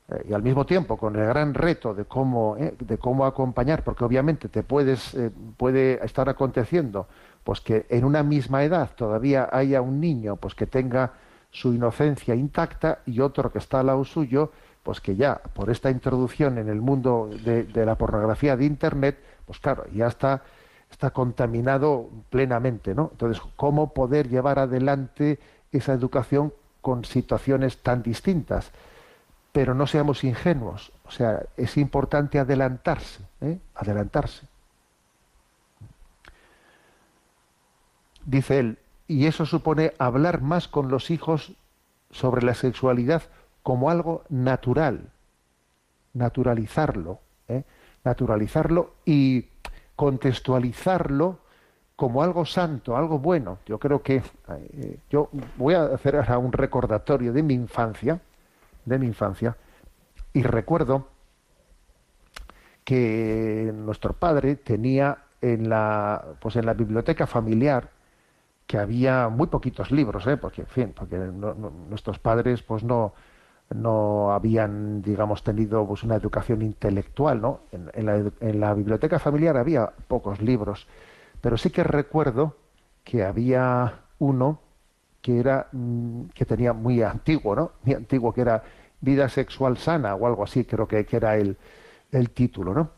[0.10, 2.76] Eh, y al mismo tiempo con el gran reto de cómo ¿eh?
[2.80, 5.16] de cómo acompañar porque obviamente te puedes
[5.58, 7.08] puede estar aconteciendo
[7.44, 11.14] pues que en una misma edad todavía haya un niño pues que tenga
[11.52, 14.52] su inocencia intacta y otro que está al lado suyo,
[14.84, 19.60] pues que ya por esta introducción en el mundo de, la pornografía de internet, pues
[19.60, 20.44] claro, ya está,
[20.92, 23.10] está contaminado plenamente, ¿no?
[23.12, 25.40] Entonces, ¿cómo poder llevar adelante
[25.72, 28.72] esa educación con situaciones tan distintas?
[29.52, 33.58] Pero no seamos ingenuos, o sea, es importante adelantarse, ¿eh?
[33.76, 34.48] adelantarse.
[38.26, 38.78] dice él,
[39.08, 41.54] y eso supone hablar más con los hijos
[42.12, 43.24] sobre la sexualidad
[43.64, 45.12] como algo natural,
[46.14, 47.64] naturalizarlo, ¿eh?
[48.04, 49.48] naturalizarlo y
[50.02, 51.38] contextualizarlo
[51.96, 53.60] como algo santo, algo bueno.
[53.68, 58.20] Yo creo que eh, yo voy a hacer ahora un recordatorio de mi infancia,
[58.84, 59.56] de mi infancia,
[60.34, 61.06] y recuerdo
[62.84, 67.92] que nuestro padre tenía en la, pues en la biblioteca familiar
[68.66, 70.36] que había muy poquitos libros, ¿eh?
[70.36, 73.14] porque, en fin, porque nuestros padres pues no,
[73.74, 77.62] no habían, digamos, tenido pues, una educación intelectual, ¿no?
[77.72, 80.88] En, la, en, la, biblioteca familiar había pocos libros,
[81.42, 82.56] pero sí que recuerdo
[83.04, 84.60] que había uno
[85.22, 87.72] que era mm, que tenía muy antiguo, ¿no?
[87.84, 88.64] Muy antiguo, que era
[89.04, 91.58] Vida sexual sana o algo así, creo que, que era el,
[92.12, 92.92] el título, ¿no?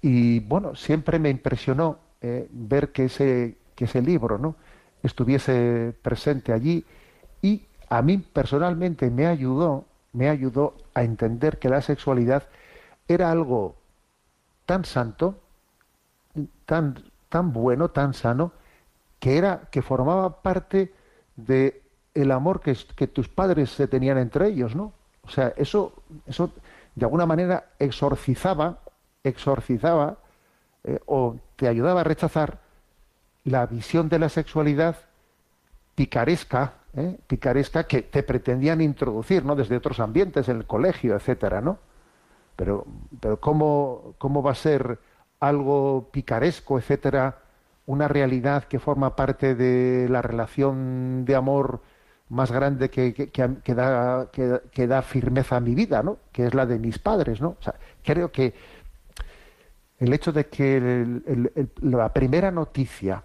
[0.00, 4.54] Y bueno, siempre me impresionó eh, ver que ese, que ese libro, ¿no?
[5.02, 6.84] estuviese presente allí
[7.88, 12.44] a mí personalmente me ayudó, me ayudó a entender que la sexualidad
[13.08, 13.76] era algo
[14.64, 15.36] tan santo,
[16.64, 18.52] tan, tan bueno, tan sano,
[19.20, 20.92] que era, que formaba parte
[21.36, 21.82] de
[22.14, 22.74] el amor que,
[23.06, 24.92] tus padres se tenían entre ellos, ¿no?
[25.22, 25.92] O sea, eso,
[26.26, 26.50] eso
[26.94, 28.78] de alguna manera exorcizaba,
[29.22, 30.16] exorcizaba
[30.84, 32.58] eh, o te ayudaba a rechazar
[33.44, 34.96] la visión de la sexualidad
[35.94, 37.18] picaresca, ¿eh?
[37.26, 39.54] picaresca que te pretendían introducir, ¿no?
[39.54, 41.78] Desde otros ambientes, en el colegio, etcétera, ¿no?
[42.56, 42.86] Pero,
[43.20, 44.98] pero ¿cómo, cómo va a ser
[45.40, 47.38] algo picaresco, etcétera,
[47.86, 51.80] una realidad que forma parte de la relación de amor
[52.28, 56.18] más grande que, que, da, que, da, firmeza a mi vida, ¿no?
[56.32, 57.50] Que es la de mis padres, ¿no?
[57.50, 58.54] O sea, creo que
[59.98, 63.22] el hecho de que la primera noticia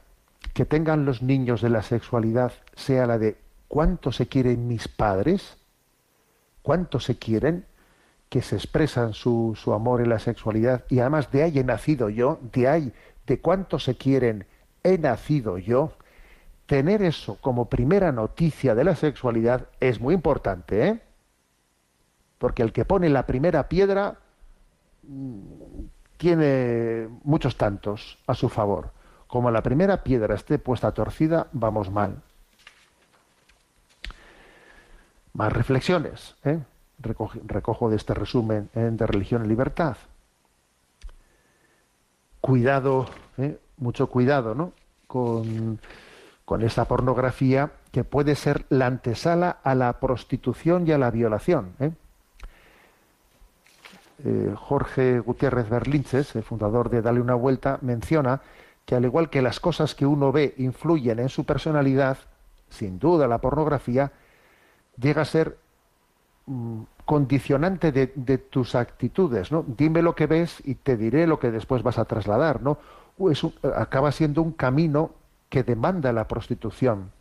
[0.54, 3.38] que tengan los niños de la sexualidad sea la de
[3.72, 5.56] cuánto se quieren mis padres,
[6.62, 7.66] cuánto se quieren,
[8.28, 12.10] que se expresan su, su amor en la sexualidad y además de ahí he nacido
[12.10, 12.94] yo, de ahí,
[13.26, 14.46] de cuánto se quieren,
[14.84, 15.94] he nacido yo,
[16.66, 21.02] tener eso como primera noticia de la sexualidad es muy importante, ¿eh?
[22.40, 24.18] Porque el que pone la primera piedra
[25.04, 25.40] mm,
[26.18, 28.92] tiene muchos tantos a su favor.
[29.28, 32.22] Como la primera piedra esté puesta torcida, vamos mal.
[35.34, 36.36] Más reflexiones.
[36.44, 36.60] ¿eh?
[37.00, 38.90] Recojo, de este resumen ¿eh?
[38.92, 39.98] de Religión y Libertad.
[42.40, 43.06] Cuidado,
[43.38, 43.60] ¿eh?
[43.78, 44.74] mucho cuidado, ¿no?
[45.08, 45.80] Con,
[46.46, 51.74] con esta pornografía que puede ser la antesala a la prostitución y a la violación.
[54.56, 58.42] Jorge Gutiérrez Berlinches, el fundador de Dale una vuelta, menciona
[58.86, 62.18] que al igual que las cosas que uno ve influyen en su personalidad,
[62.70, 64.12] sin duda la pornografía
[65.02, 65.58] llega a ser
[66.46, 69.66] mm, condicionante de, tus actitudes, ¿no?
[69.68, 72.78] Dime lo que ves y te diré lo que después vas a trasladar, ¿no?
[73.76, 75.12] acaba siendo un camino
[75.50, 77.12] que demanda la prostitución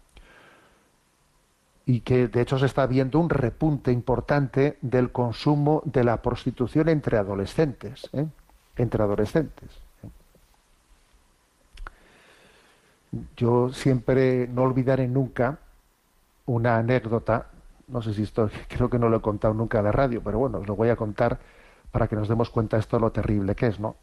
[1.85, 6.89] y que de hecho se está viendo un repunte importante del consumo de la prostitución
[6.89, 8.27] entre adolescentes, ¿eh?
[8.77, 9.69] entre adolescentes.
[13.37, 15.59] Yo siempre no olvidaré nunca
[16.47, 17.49] una anécdota
[17.91, 20.39] no sé si esto, creo que no lo he contado nunca en la radio, pero
[20.39, 21.39] bueno, os lo voy a contar
[21.91, 23.97] para que nos demos cuenta de esto lo terrible que es, ¿no?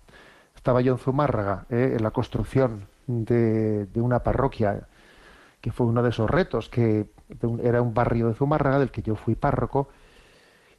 [0.56, 1.94] Estaba yo en Zumárraga, ¿eh?
[1.98, 4.88] en la construcción de, una parroquia,
[5.62, 7.08] que fue uno de esos retos, que
[7.64, 9.90] era un barrio de Zumárraga del que yo fui párroco.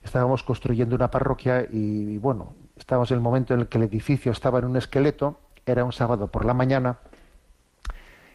[0.03, 4.33] Estábamos construyendo una parroquia y, bueno, estábamos en el momento en el que el edificio
[4.33, 6.99] estaba en un esqueleto, era un sábado por la mañana,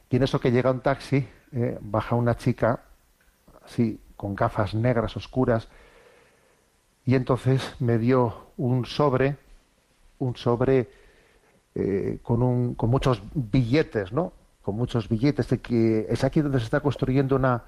[0.10, 1.78] y en eso que llega un taxi, ¿eh?
[1.82, 2.84] baja una chica,
[3.66, 5.68] así, con gafas negras oscuras,
[7.04, 9.36] y entonces me dio un sobre,
[10.18, 10.90] un sobre
[11.76, 14.32] eh, con, un, con muchos billetes, ¿no?
[14.62, 17.64] Con muchos billetes de que es aquí donde se está construyendo una,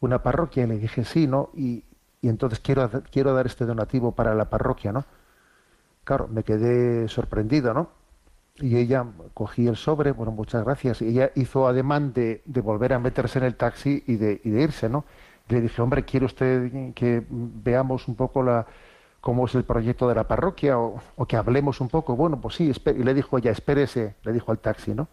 [0.00, 0.64] una parroquia.
[0.64, 1.48] Y le dije, sí, ¿no?
[1.54, 1.82] Y,
[2.20, 5.06] y entonces quiero, quiero dar este donativo para la parroquia, ¿no?
[6.04, 7.88] Claro, me quedé sorprendido, ¿no?
[8.56, 11.00] Y ella cogí el sobre, bueno, muchas gracias.
[11.00, 14.50] Y ella hizo ademán de, de volver a meterse en el taxi y de, y
[14.50, 15.06] de irse, ¿no?
[15.48, 18.66] Le dije, hombre, ¿quiere usted que veamos un poco la,
[19.20, 22.16] cómo es el proyecto de la parroquia o, que hablemos un poco?
[22.16, 25.08] Bueno, pues sí, y le dijo ella, espérese, le dijo al taxi, ¿no?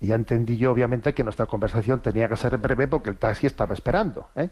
[0.00, 3.46] Y ya entendí yo, obviamente, que nuestra conversación tenía que ser breve porque el taxi
[3.46, 4.28] estaba esperando.
[4.36, 4.48] ¿eh?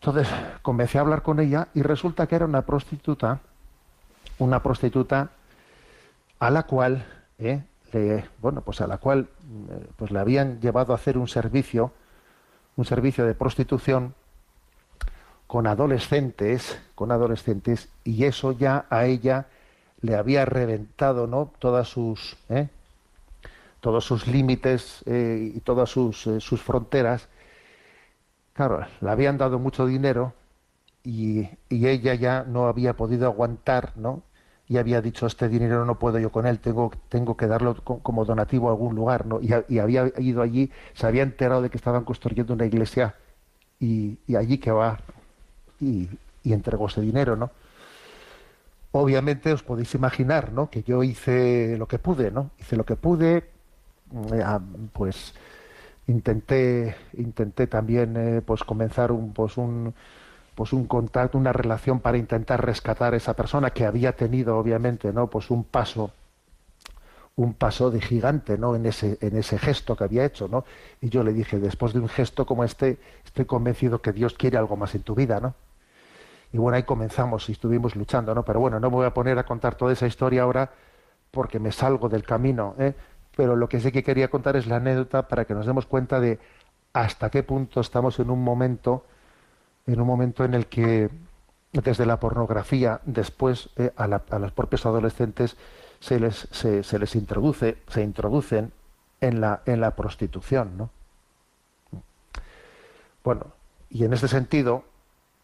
[0.00, 0.28] Entonces
[0.62, 3.40] comencé a hablar con ella y resulta que era una prostituta,
[4.38, 5.30] una prostituta
[6.40, 7.04] a la cual,
[7.38, 7.62] ¿eh?
[8.40, 9.28] bueno, pues a la cual
[9.70, 11.92] eh, pues le habían llevado a hacer un servicio
[12.78, 14.14] un servicio de prostitución
[15.48, 19.48] con adolescentes, con adolescentes, y eso ya a ella
[20.00, 21.50] le había reventado, ¿no?
[21.58, 22.68] Todas sus, ¿eh?
[23.80, 27.28] todos sus límites eh, y todas sus, eh, sus fronteras.
[28.52, 30.34] Claro, le habían dado mucho dinero
[31.02, 34.22] y, y, ella ya no había podido aguantar, ¿no?
[34.68, 38.24] Y había dicho este dinero no puedo yo con él, tengo, tengo que darlo como
[38.24, 39.40] donativo a algún lugar, ¿no?
[39.40, 43.14] Y, había ido allí, se había enterado de que estaban construyendo una iglesia
[43.80, 44.98] y, allí que va
[45.80, 46.08] y,
[46.44, 47.50] entregó ese dinero, ¿no?
[48.92, 50.70] Obviamente os podéis imaginar, ¿no?
[50.70, 52.50] Que yo hice lo que pude, ¿no?
[52.58, 53.36] Hice lo que pude,
[54.32, 54.44] eh,
[54.94, 55.34] pues
[56.06, 59.94] intenté, intenté también, eh, pues comenzar un, pues un
[60.58, 65.12] pues un contacto, una relación para intentar rescatar a esa persona que había tenido obviamente,
[65.12, 65.28] ¿no?
[65.28, 66.10] Pues un paso
[67.36, 68.74] un paso de gigante, ¿no?
[68.74, 70.64] En ese en ese gesto que había hecho, ¿no?
[71.00, 74.58] Y yo le dije, después de un gesto como este, estoy convencido que Dios quiere
[74.58, 75.54] algo más en tu vida, ¿no?
[76.52, 78.44] Y bueno, ahí comenzamos y estuvimos luchando, ¿no?
[78.44, 80.72] Pero bueno, no me voy a poner a contar toda esa historia ahora
[81.30, 82.94] porque me salgo del camino, ¿eh?
[83.36, 86.18] Pero lo que sí que quería contar es la anécdota para que nos demos cuenta
[86.18, 86.40] de
[86.92, 89.04] hasta qué punto estamos en un momento
[89.88, 91.10] en un momento en el que
[91.72, 94.06] desde la pornografía después eh, a,
[94.38, 95.56] los propios adolescentes
[95.98, 98.72] se les, se, les introduce, se introducen
[99.20, 100.90] en la, en la prostitución, ¿no?
[103.24, 103.46] Bueno,
[103.90, 104.84] y en este sentido,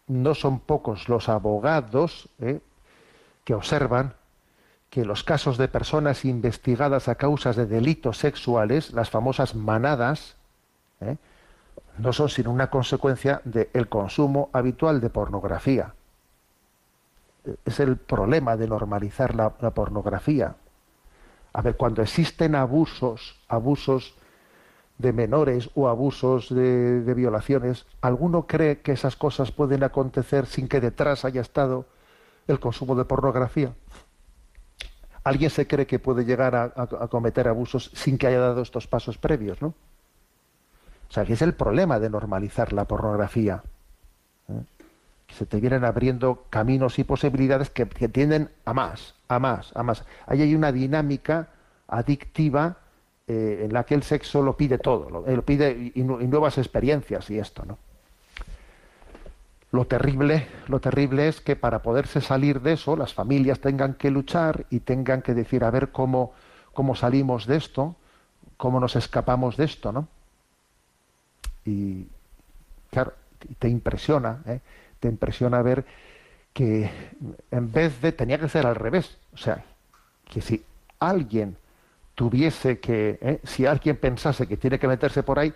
[0.07, 2.61] no son pocos los abogados eh,
[3.43, 4.13] que observan
[4.89, 10.35] que los casos de personas investigadas a causas de delitos sexuales, las famosas manadas,
[11.01, 11.17] eh,
[11.97, 15.93] no son sino una consecuencia del consumo habitual de pornografía.
[17.63, 20.55] Es el problema de normalizar la, pornografía.
[21.53, 24.15] A ver, cuando existen abusos, abusos
[24.97, 30.81] de menores o abusos de, violaciones, ¿alguno cree que esas cosas pueden acontecer sin que
[30.81, 31.85] detrás haya estado
[32.47, 33.73] el consumo de pornografía?
[35.23, 38.87] ¿Alguien se cree que puede llegar a, a cometer abusos sin que haya dado estos
[38.87, 39.61] pasos previos?
[39.61, 39.73] ¿no?
[41.09, 43.63] O sea, que es el problema de normalizar la pornografía.
[44.49, 44.61] ¿eh?
[45.29, 50.05] Se te vienen abriendo caminos y posibilidades que, tienden a más, a más, a más.
[50.27, 51.49] Ahí hay una dinámica
[51.87, 52.77] adictiva
[53.27, 56.57] eh, en la que el sexo lo pide todo, lo, eh, pide y, y, nuevas
[56.57, 57.77] experiencias y esto, ¿no?
[59.71, 64.09] Lo terrible, lo terrible es que para poderse salir de eso, las familias tengan que
[64.09, 66.33] luchar y tengan que decir a ver cómo,
[66.71, 67.95] cómo salimos de esto,
[68.55, 70.07] cómo nos escapamos de esto, ¿no?
[71.65, 72.07] Y
[72.91, 73.13] claro,
[73.59, 74.59] te impresiona, ¿eh?
[74.99, 75.85] te impresiona ver
[76.53, 76.89] que
[77.51, 79.63] en vez de tenía que ser al revés, o sea,
[80.25, 80.63] que si
[80.99, 81.57] alguien
[82.15, 83.39] tuviese que, ¿eh?
[83.43, 85.53] si alguien pensase que tiene que meterse por ahí,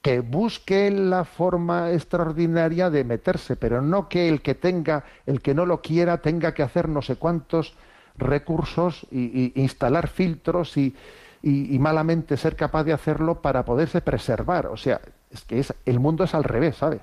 [0.00, 5.54] que busque la forma extraordinaria de meterse, pero no que el que tenga, el que
[5.54, 7.74] no lo quiera, tenga que hacer no sé cuántos
[8.16, 10.94] recursos y, instalar filtros y,
[11.42, 14.66] y, y, malamente ser capaz de hacerlo para poderse preservar.
[14.66, 15.00] O sea,
[15.30, 17.02] es que es, el mundo es al revés, ¿sabes?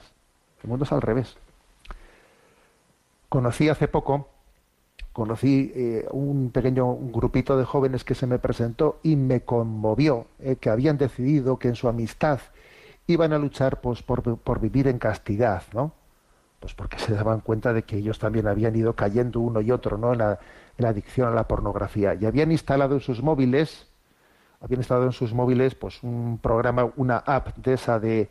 [0.63, 1.37] El mundo es al revés.
[3.29, 4.29] Conocí hace poco
[5.15, 10.57] conocí eh, un pequeño grupito de jóvenes que se me presentó y me conmovió eh,
[10.57, 12.41] que habían decidido que en su amistad
[13.07, 15.93] iban a luchar pues, por, por, vivir en castidad, ¿no?
[16.59, 19.97] Pues porque se daban cuenta de que ellos también habían ido cayendo uno y otro,
[19.97, 20.11] ¿no?
[20.11, 20.31] En la,
[20.77, 22.13] en la adicción a la pornografía.
[22.15, 23.87] Y habían instalado en sus móviles,
[24.65, 28.29] habían instalado en sus móviles, pues un programa, una app de esa de,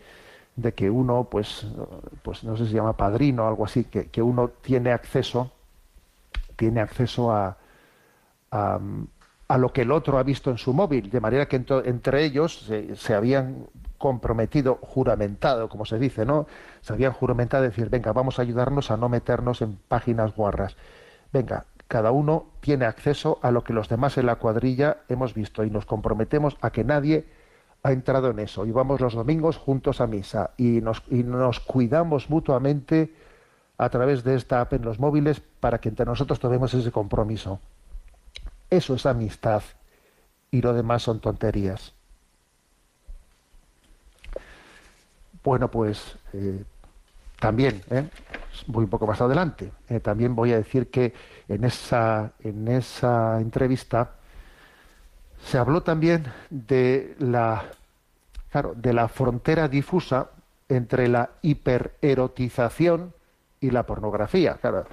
[0.57, 1.67] de que uno, pues,
[2.23, 5.51] pues no sé si se llama padrino o algo así, que, que uno tiene acceso
[6.57, 7.57] tiene acceso a,
[8.51, 12.61] a, lo que el otro ha visto en su móvil, de manera que entre ellos
[12.67, 13.67] se, se, habían
[13.99, 16.47] comprometido, juramentado, como se dice, ¿no?
[16.81, 20.77] Se habían juramentado a decir, venga, vamos a ayudarnos a no meternos en páginas guarras.
[21.33, 25.65] Venga, cada uno tiene acceso a lo que los demás en la cuadrilla hemos visto
[25.65, 27.27] y nos comprometemos a que nadie
[27.83, 28.67] ha entrado en eso.
[28.67, 33.15] Y vamos los domingos juntos a misa y nos, y nos cuidamos mutuamente
[33.77, 37.61] a través de esta app en los móviles para que entre nosotros tomemos ese compromiso.
[38.71, 39.63] Eso es amistad
[40.51, 41.93] y lo demás son tonterías.
[45.43, 46.65] Bueno, pues eh,
[47.45, 48.09] también, ¿eh?
[48.69, 51.13] voy un poco más adelante, eh, también voy a decir que
[51.47, 54.13] en esa, en esa entrevista
[55.45, 57.65] se habló también de la,
[58.51, 60.31] claro, de la frontera difusa
[60.71, 63.13] entre la hipererotización
[63.61, 64.55] y la pornografía.
[64.55, 64.87] Claro,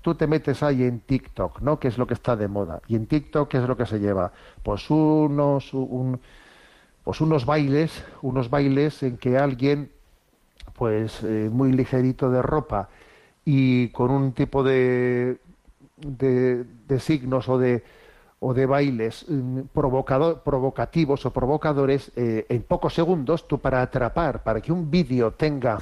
[0.00, 1.78] tú te metes ahí en TikTok, ¿no?
[1.78, 2.80] Que es lo que está de moda.
[2.88, 4.32] Y en TikTok, ¿qué es lo que se lleva?
[4.62, 6.18] Pues unos, un,
[7.04, 9.92] pues unos bailes, unos bailes en que alguien,
[10.78, 12.88] pues eh, muy ligerito de ropa
[13.44, 15.38] y con un tipo de,
[15.96, 17.82] de, de signos o de,
[18.40, 24.44] o de bailes mm, provocado, provocativos o provocadores, eh, en pocos segundos, tú para atrapar,
[24.44, 25.78] para que un vídeo tenga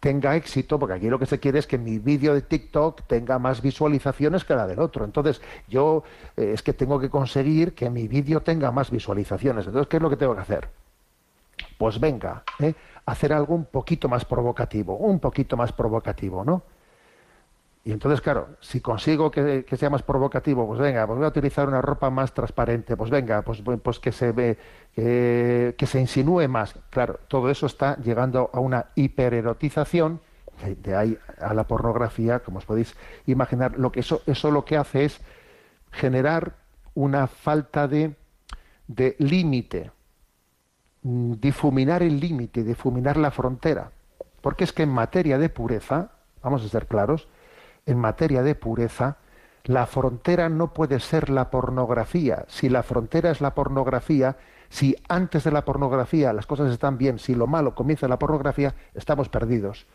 [0.00, 3.38] tenga éxito, porque aquí lo que se quiere es que mi vídeo de TikTok tenga
[3.38, 5.04] más visualizaciones que la del otro.
[5.04, 6.02] Entonces, yo
[6.38, 9.66] eh, es que tengo que conseguir que mi vídeo tenga más visualizaciones.
[9.66, 10.79] Entonces, ¿qué es lo que tengo que hacer?
[11.78, 12.74] Pues venga, ¿eh?
[13.06, 16.62] hacer algo un poquito más provocativo, un poquito más provocativo, ¿no?
[17.82, 21.66] Y entonces, claro, si consigo que, sea más provocativo, pues venga, pues voy a utilizar
[21.66, 24.58] una ropa más transparente, pues venga, pues, pues que se ve,
[24.94, 26.74] que, se insinúe más.
[26.90, 30.20] Claro, todo eso está llegando a una hipererotización,
[30.62, 32.94] de, de ahí a la pornografía, como os podéis
[33.26, 35.20] imaginar, lo que eso, eso lo que hace es
[35.90, 36.56] generar
[36.94, 38.14] una falta de,
[38.88, 39.90] de límite,
[41.02, 43.92] difuminar el límite, difuminar la frontera.
[44.40, 47.28] Porque es que en materia de pureza, vamos a ser claros,
[47.86, 49.16] en materia de pureza,
[49.64, 52.44] la frontera no puede ser la pornografía.
[52.48, 54.36] Si la frontera es la pornografía,
[54.68, 58.74] si antes de la pornografía las cosas están bien, si lo malo comienza la pornografía,
[58.94, 59.86] estamos perdidos.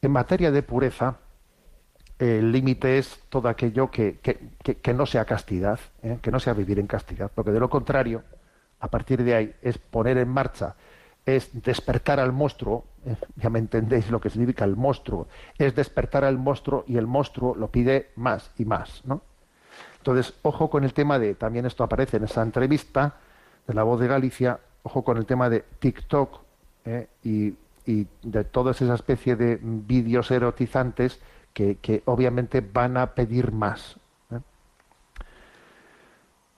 [0.00, 1.16] En materia de pureza,
[2.18, 6.18] el límite es todo aquello que, que, que, que no sea castidad, ¿eh?
[6.22, 8.22] que no sea vivir en castidad, porque de lo contrario,
[8.82, 10.76] a partir de ahí, es poner en marcha
[11.24, 16.24] es despertar al monstruo, eh, ya me entendéis lo que significa el monstruo, es despertar
[16.24, 19.22] al monstruo y el monstruo lo pide más y más, ¿no?
[19.98, 23.14] Entonces, ojo con el tema de, también esto aparece en esa entrevista
[23.66, 26.40] de La Voz de Galicia, ojo con el tema de TikTok
[26.84, 27.54] eh, y,
[27.84, 31.20] de toda esa especie de vídeos erotizantes
[31.52, 33.96] que, obviamente van a pedir más.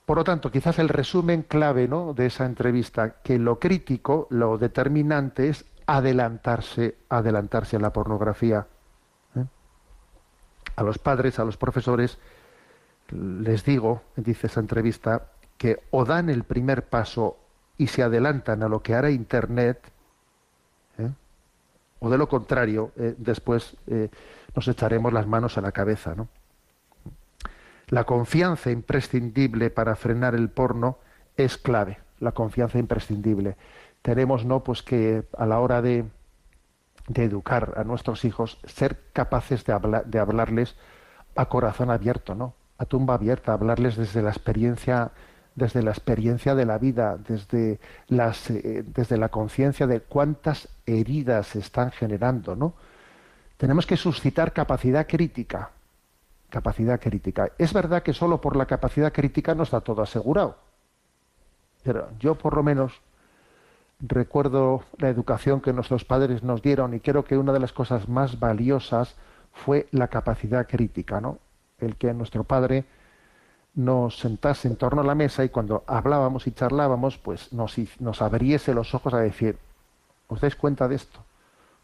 [0.04, 2.12] Por lo tanto, quizás el resumen clave ¿no?
[2.12, 8.66] de esa entrevista, que lo crítico, lo determinante es adelantarse, adelantarse a la pornografía.
[9.34, 9.44] ¿eh?
[10.76, 12.18] A los padres, a los profesores,
[13.10, 17.38] les digo, dice esa entrevista, que o dan el primer paso
[17.78, 19.90] y se adelantan a lo que hará Internet,
[20.98, 21.10] ¿eh?
[22.00, 23.76] o de lo contrario, eh, después
[24.54, 26.14] nos echaremos las manos a la cabeza.
[26.14, 26.28] ¿no?
[27.88, 30.98] La confianza imprescindible para frenar el porno
[31.36, 33.56] es clave, la confianza imprescindible.
[34.02, 36.04] Tenemos no pues que a la hora de,
[37.14, 40.76] educar a nuestros hijos ser capaces de, de hablarles
[41.36, 42.54] a corazón abierto, ¿no?
[42.78, 45.12] A tumba abierta, hablarles desde la experiencia
[45.54, 47.78] desde la experiencia de la vida, desde,
[48.08, 52.74] eh, desde la conciencia de cuántas heridas se están generando, ¿no?
[53.56, 55.70] Tenemos que suscitar capacidad crítica,
[56.54, 57.50] capacidad crítica.
[57.58, 60.56] Es verdad que solo por la capacidad crítica no está todo asegurado.
[61.82, 63.00] Pero yo por lo menos
[63.98, 68.08] recuerdo la educación que nuestros padres nos dieron y creo que una de las cosas
[68.08, 69.16] más valiosas
[69.52, 71.38] fue la capacidad crítica, ¿no?
[71.78, 72.84] El que nuestro padre
[73.74, 78.22] nos sentase en torno a la mesa y cuando hablábamos y charlábamos, pues nos, nos
[78.22, 79.58] abriese los ojos a decir,
[80.28, 81.18] ¿os dais cuenta de esto?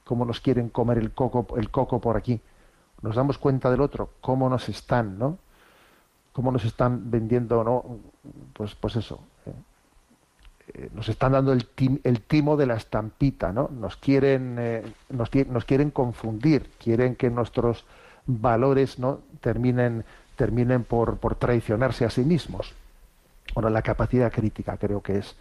[0.04, 2.40] ¿Cómo nos quieren comer el coco, el coco por aquí?
[3.02, 5.38] Nos damos cuenta del otro, cómo nos están, ¿no?
[6.32, 7.98] Cómo nos están vendiendo, ¿no?
[8.52, 9.20] Pues, pues eso.
[9.46, 9.52] ¿eh?
[10.74, 11.66] Eh, nos están dando el,
[12.04, 13.68] el, timo de la estampita, ¿no?
[13.68, 15.30] Nos quieren, eh, nos,
[15.64, 17.84] quieren confundir, quieren que nuestros
[18.26, 19.20] valores, ¿no?
[19.40, 20.04] Terminen,
[20.36, 22.72] terminen por, traicionarse a sí mismos.
[23.54, 25.34] Bueno, la capacidad crítica creo que es.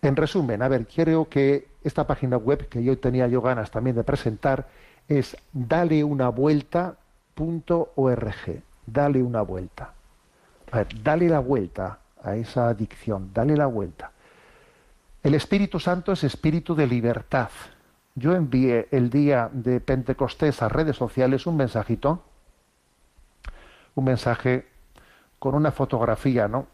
[0.00, 3.96] En resumen, a ver, creo que esta página web que yo tenía yo ganas también
[3.96, 4.68] de presentar
[5.08, 6.96] es dale una vuelta.org.
[8.86, 9.92] Dale una vuelta.
[10.70, 14.12] A ver, dale la vuelta a esa adicción, dale la vuelta.
[15.22, 17.50] El Espíritu Santo es espíritu de libertad.
[18.14, 22.22] Yo envié el día de Pentecostés a redes sociales un mensajito,
[23.94, 24.66] un mensaje
[25.38, 26.66] con una fotografía, ¿no?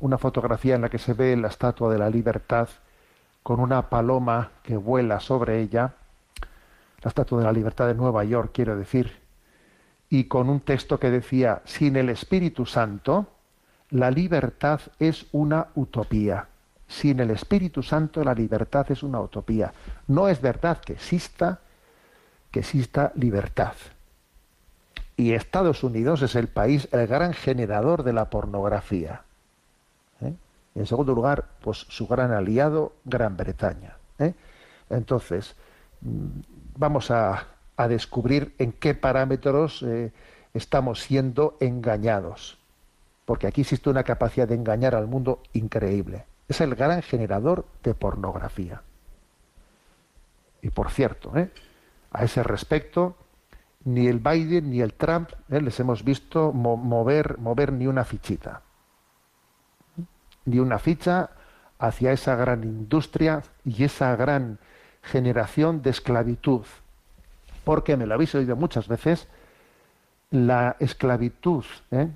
[0.00, 2.68] Una fotografía en la que se ve la estatua de la libertad
[3.42, 5.94] con una paloma que vuela sobre ella
[7.02, 9.12] la Estatua de la Libertad de Nueva York, quiero decir,
[10.08, 13.26] y con un texto que decía, sin el Espíritu Santo,
[13.90, 16.48] la libertad es una utopía.
[16.86, 19.72] Sin el Espíritu Santo, la libertad es una utopía.
[20.08, 21.60] No es verdad que exista,
[22.50, 23.72] que exista libertad.
[25.16, 29.22] Y Estados Unidos es el país, el gran generador de la pornografía.
[30.20, 30.34] ¿eh?
[30.74, 33.96] En segundo lugar, pues su gran aliado, Gran Bretaña.
[34.18, 34.34] ¿eh?
[34.90, 35.54] Entonces,
[36.76, 37.48] vamos a,
[37.88, 40.12] descubrir en qué parámetros eh,
[40.54, 42.56] estamos siendo engañados.
[43.24, 46.24] Porque aquí existe una capacidad de engañar al mundo increíble.
[46.46, 48.82] Es el gran generador de pornografía.
[50.60, 51.50] Y por cierto, eh,
[52.12, 53.16] a ese respecto,
[53.84, 58.62] ni el Biden ni el Trump eh, les hemos visto mover, mover ni una fichita.
[60.44, 61.30] Ni una ficha
[61.80, 64.60] hacia esa gran industria y esa gran
[65.02, 66.62] generación de esclavitud.
[67.64, 69.28] Porque, me lo habéis oído muchas veces,
[70.30, 72.08] la esclavitud, ¿eh?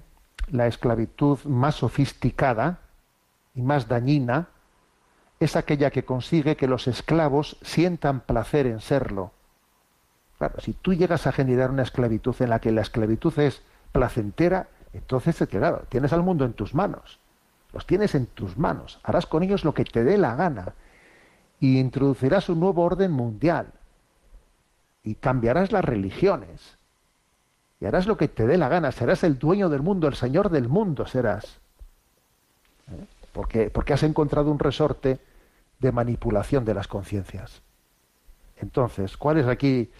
[0.50, 2.78] la esclavitud más sofisticada
[3.54, 4.48] y más dañina,
[5.38, 9.32] es aquella que consigue que los esclavos sientan placer en serlo.
[10.38, 13.62] Claro, si tú llegas a generar una esclavitud en la que la esclavitud es
[13.92, 17.18] placentera, entonces, claro, tienes al mundo en tus manos.
[17.72, 18.98] Los tienes en tus manos.
[19.02, 20.74] Harás con ellos lo que te dé la gana
[21.60, 23.72] y introducirás un nuevo orden mundial
[25.02, 26.76] y cambiarás las religiones
[27.80, 30.50] y harás lo que te dé la gana, serás el dueño del mundo, el señor
[30.50, 31.58] del mundo serás.
[32.90, 33.04] ¿Eh?
[33.32, 35.18] Porque, porque has encontrado un resorte
[35.78, 37.60] de manipulación de las conciencias.
[38.56, 39.90] Entonces, ¿cuál es aquí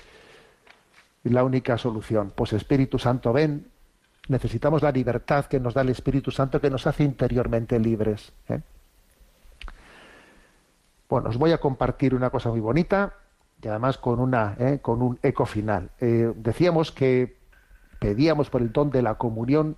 [1.25, 2.33] la única solución?
[2.35, 3.67] Pues Espíritu Santo, ven,
[4.29, 8.33] necesitamos la libertad que nos da el Espíritu Santo que nos hace interiormente libres.
[8.49, 8.61] ¿eh?
[11.09, 13.15] Bueno, os voy a compartir una cosa muy bonita
[13.63, 15.91] y además con, eh, un eco final.
[16.01, 17.39] Eh, decíamos que
[18.01, 19.77] pedíamos por el don de la comunión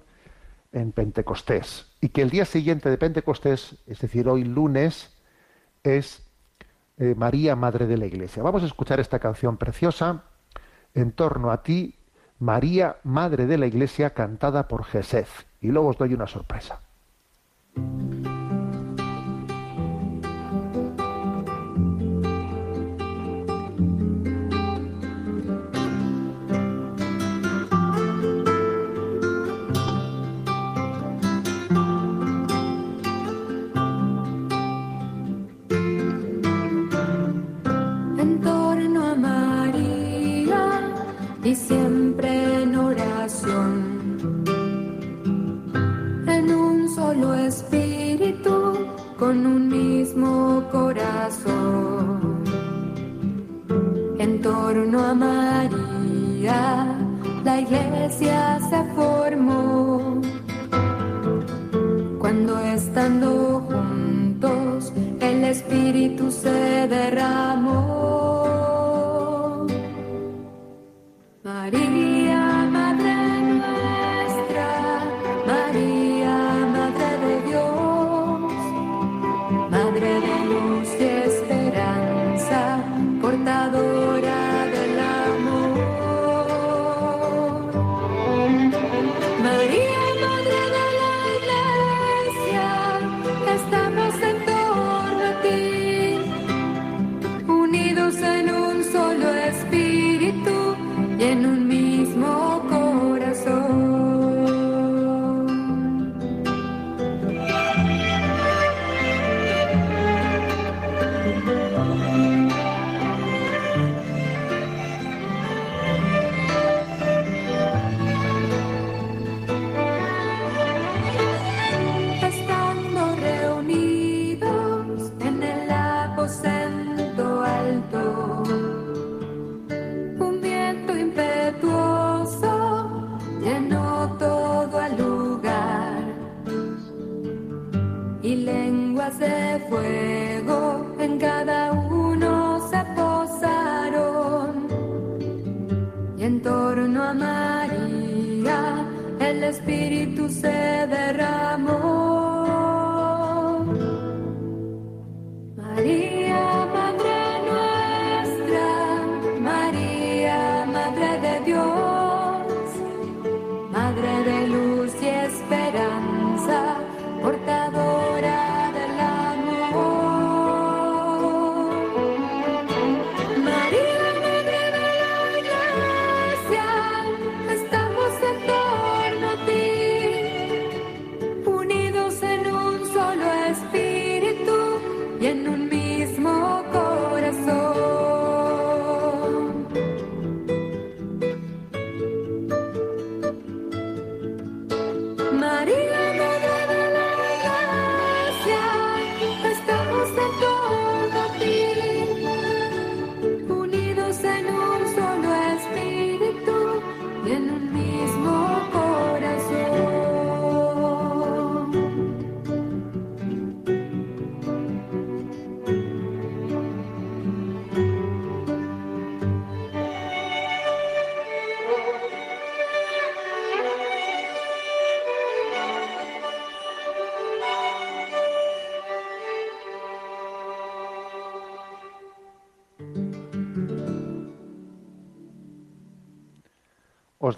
[0.73, 5.15] en Pentecostés y que el día siguiente de Pentecostés, es decir, hoy lunes,
[5.83, 6.27] es
[6.99, 8.43] eh, María, Madre de la Iglesia.
[8.43, 10.25] Vamos a escuchar esta canción preciosa,
[10.95, 11.95] En torno a ti,
[12.39, 15.45] María, Madre de la Iglesia, cantada por Jesef.
[15.61, 16.81] Y luego os doy una sorpresa.
[50.09, 52.43] Mismo corazón.
[54.19, 56.97] En torno a María,
[57.45, 60.21] la iglesia se formó.
[62.19, 63.48] Cuando estando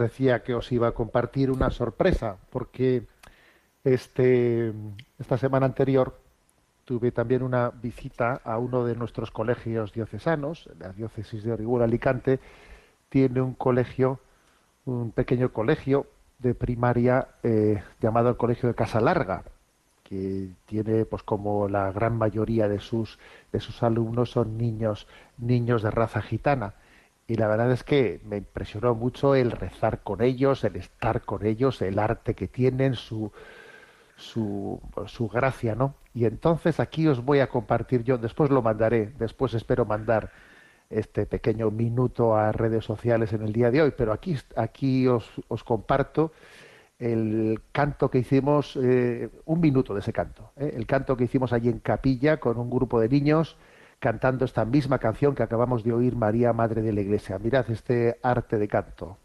[0.00, 3.04] decía que os iba a compartir una sorpresa, porque
[3.84, 4.72] este,
[5.18, 6.18] esta semana anterior
[6.84, 12.40] tuve también una visita a uno de nuestros colegios diocesanos, la diócesis de Orihuela Alicante,
[13.08, 14.18] tiene un colegio,
[14.86, 16.06] un pequeño colegio
[16.38, 19.44] de primaria eh, llamado el Colegio de Casa Larga,
[20.02, 23.18] que tiene, pues como la gran mayoría de sus
[23.52, 25.06] de sus alumnos son niños
[25.38, 26.74] niños de raza gitana
[27.30, 31.46] y la verdad es que me impresionó mucho el rezar con ellos, el estar con
[31.46, 33.30] ellos, el arte que tienen, su
[34.16, 35.94] su, su gracia, ¿no?
[36.12, 40.32] Y entonces aquí os voy a compartir yo, después lo mandaré, después espero mandar
[40.90, 45.30] este pequeño minuto a redes sociales en el día de hoy, pero aquí, aquí os,
[45.46, 46.32] os comparto
[46.98, 50.72] el canto que hicimos, eh, un minuto de ese canto, ¿eh?
[50.74, 53.56] el canto que hicimos allí en Capilla con un grupo de niños
[54.00, 57.38] cantando esta misma canción que acabamos de oír, María, Madre de la Iglesia.
[57.38, 59.18] Mirad este arte de canto.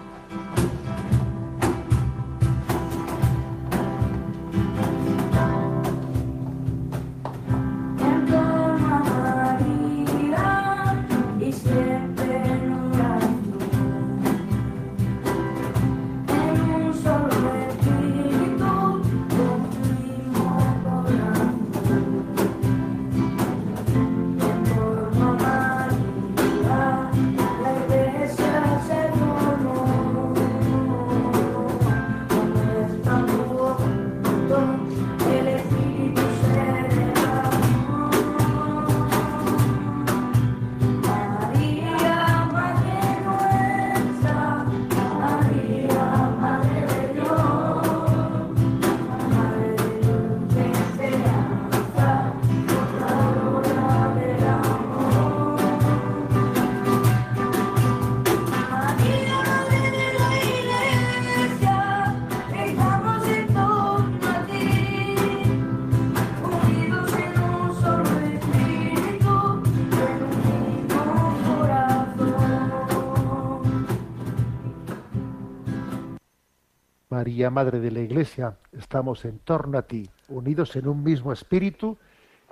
[77.50, 81.98] Madre de la Iglesia, estamos en torno a ti, unidos en un mismo espíritu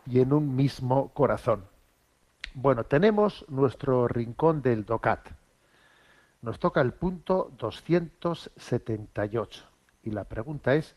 [0.06, 1.66] y en un mismo corazón.
[2.54, 5.30] Bueno, tenemos nuestro rincón del DOCAT.
[6.42, 9.64] Nos toca el punto 278.
[10.04, 10.96] Y la pregunta es,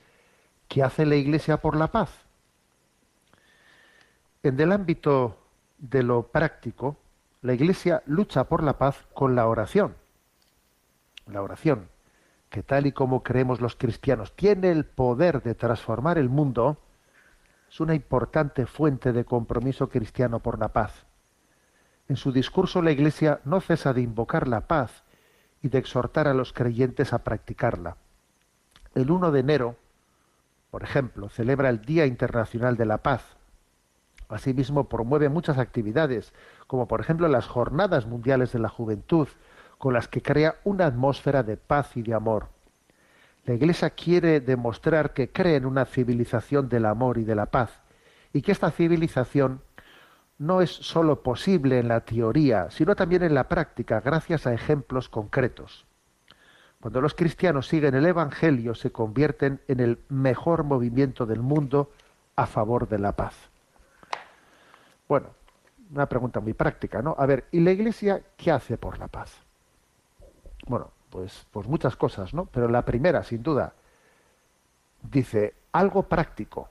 [0.68, 2.10] ¿qué hace la Iglesia por la paz?
[4.42, 5.38] En el ámbito
[5.78, 6.98] de lo práctico,
[7.42, 9.94] la Iglesia lucha por la paz con la oración.
[11.26, 11.88] La oración,
[12.50, 16.78] que tal y como creemos los cristianos, tiene el poder de transformar el mundo,
[17.68, 21.06] es una importante fuente de compromiso cristiano por la paz.
[22.08, 25.02] En su discurso la Iglesia no cesa de invocar la paz
[25.62, 27.96] y de exhortar a los creyentes a practicarla.
[28.94, 29.76] El 1 de enero,
[30.70, 33.36] por ejemplo, celebra el Día Internacional de la Paz.
[34.28, 36.32] Asimismo, promueve muchas actividades,
[36.66, 39.28] como por ejemplo las Jornadas Mundiales de la Juventud,
[39.78, 42.48] con las que crea una atmósfera de paz y de amor.
[43.44, 47.80] La Iglesia quiere demostrar que cree en una civilización del amor y de la paz,
[48.32, 49.60] y que esta civilización
[50.38, 55.08] no es sólo posible en la teoría, sino también en la práctica, gracias a ejemplos
[55.08, 55.86] concretos.
[56.80, 61.90] Cuando los cristianos siguen el Evangelio, se convierten en el mejor movimiento del mundo
[62.34, 63.34] a favor de la paz.
[65.08, 65.28] Bueno,
[65.90, 67.14] una pregunta muy práctica, ¿no?
[67.18, 69.45] A ver, ¿y la Iglesia qué hace por la paz?
[70.66, 72.46] Bueno, pues, pues muchas cosas, ¿no?
[72.46, 73.72] Pero la primera, sin duda,
[75.02, 76.68] dice algo práctico.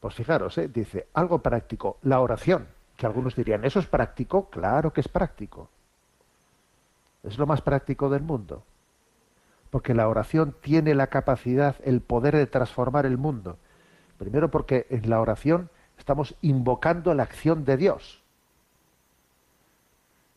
[0.00, 0.68] Pues fijaros, ¿eh?
[0.68, 4.50] dice algo práctico, la oración, que algunos dirían, ¿eso es práctico?
[4.50, 5.68] Claro que es práctico.
[7.22, 8.64] Es lo más práctico del mundo.
[9.70, 13.58] Porque la oración tiene la capacidad, el poder de transformar el mundo.
[14.18, 18.21] Primero porque en la oración estamos invocando la acción de Dios.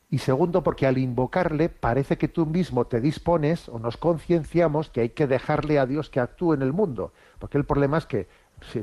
[0.09, 5.01] Y segundo, porque al invocarle parece que tú mismo te dispones o nos concienciamos que
[5.01, 7.11] hay que dejarle a Dios que actúe en el mundo.
[7.39, 8.27] Porque el problema es que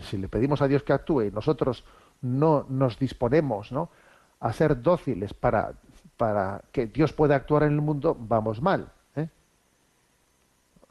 [0.01, 1.85] si, le pedimos a Dios que actúe y nosotros
[2.21, 3.89] no nos disponemos ¿no?
[4.41, 5.73] a ser dóciles para,
[6.17, 8.89] para que Dios pueda actuar en el mundo, vamos mal.
[9.17, 9.29] ¿eh?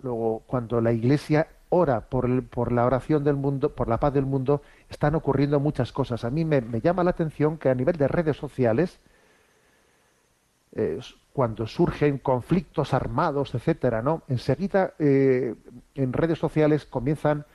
[0.01, 4.13] Luego, cuando la Iglesia ora por, el- por la oración del mundo, por la paz
[4.13, 6.23] del mundo, están ocurriendo muchas cosas.
[6.25, 8.99] A mí me llama la atención que a nivel de redes sociales,
[10.75, 10.99] eh,
[11.33, 14.23] cuando surgen conflictos armados, etcétera, ¿no?
[14.27, 15.55] Enseguida eh,
[15.95, 17.45] en redes sociales comienzan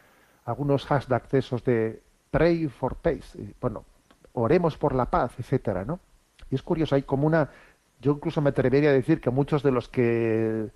[0.44, 3.84] algunos hashtags de esos de pray for peace, y, bueno,
[4.32, 6.00] oremos por la paz, etcétera, ¿no?
[6.50, 7.50] Y es curioso, hay como una,
[8.00, 10.70] yo incluso me atrevería a decir que muchos de los que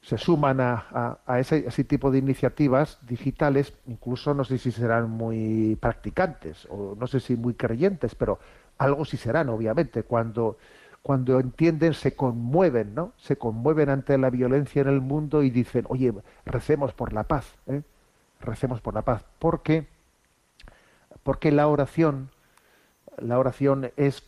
[0.00, 6.66] se suman a, ese tipo de iniciativas digitales, incluso no sé si serán muy practicantes
[6.70, 8.38] o no sé si muy creyentes, pero
[8.78, 10.56] algo sí serán, obviamente, cuando,
[11.08, 13.14] cuando entienden, se conmueven, ¿no?
[13.16, 16.12] Se conmueven ante la violencia en el mundo y dicen, oye,
[16.44, 17.80] recemos por la paz, ¿eh?
[18.42, 19.88] recemos por la paz, porque,
[21.22, 22.28] porque la oración,
[23.16, 24.22] la oración es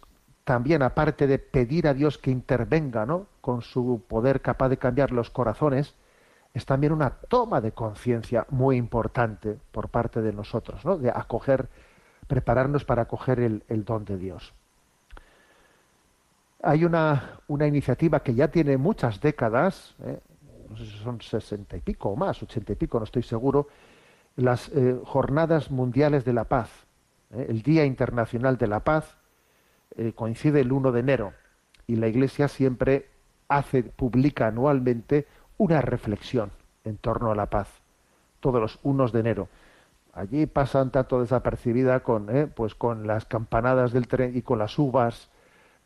[0.45, 3.27] también, aparte de pedir a Dios que intervenga, ¿no?
[3.43, 5.95] Con su poder capaz de cambiar los corazones,
[6.55, 10.97] es también una toma de conciencia muy importante por parte de nosotros, ¿no?
[10.97, 11.69] De acoger,
[12.27, 14.55] prepararnos para acoger el, el don de Dios.
[16.63, 20.19] Hay una, una iniciativa que ya tiene muchas décadas, ¿eh?
[20.69, 23.69] no sé si son sesenta y pico o más, ochenta y pico, no estoy seguro,
[24.37, 26.71] las eh, Jornadas Mundiales de la Paz,
[27.33, 27.47] ¿eh?
[27.49, 29.17] el Día Internacional de la Paz,
[30.15, 31.33] coincide el 1 de enero
[31.89, 33.09] y la Iglesia siempre
[33.49, 35.27] hace, publica anualmente
[35.59, 36.53] una reflexión
[36.85, 37.69] en torno a la paz,
[38.39, 39.49] todos los unos de enero.
[40.13, 44.79] Allí pasan tanto desapercibida con, eh, pues con las campanadas del tren y con las
[44.79, 45.31] uvas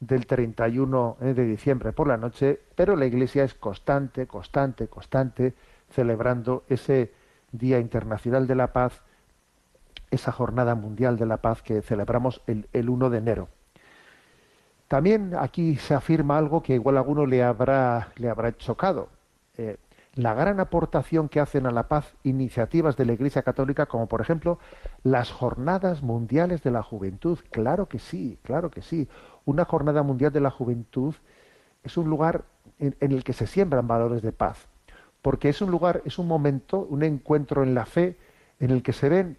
[0.07, 5.55] del 31 eh, de diciembre por la noche, pero la Iglesia es constante, constante, constante,
[5.91, 7.13] celebrando ese
[7.53, 9.01] Día Internacional de la Paz,
[10.11, 13.49] esa Jornada Mundial de la Paz que celebramos el, el 1 de enero.
[14.89, 19.09] También aquí se afirma algo que igual a alguno le habrá, le habrá chocado.
[19.57, 19.77] Eh,
[20.17, 24.21] la gran aportación que hacen a la paz iniciativas de la Iglesia Católica, como por
[24.21, 24.59] ejemplo
[25.03, 27.39] las Jornadas Mundiales de la Juventud.
[27.51, 29.09] Claro que sí, claro que sí.
[29.45, 31.15] Una Jornada Mundial de la Juventud
[31.83, 32.45] es un lugar
[32.79, 34.69] en, el que se siembran valores de paz,
[35.21, 38.17] porque es un lugar, es un momento, un encuentro en la fe
[38.61, 39.37] en el que se ven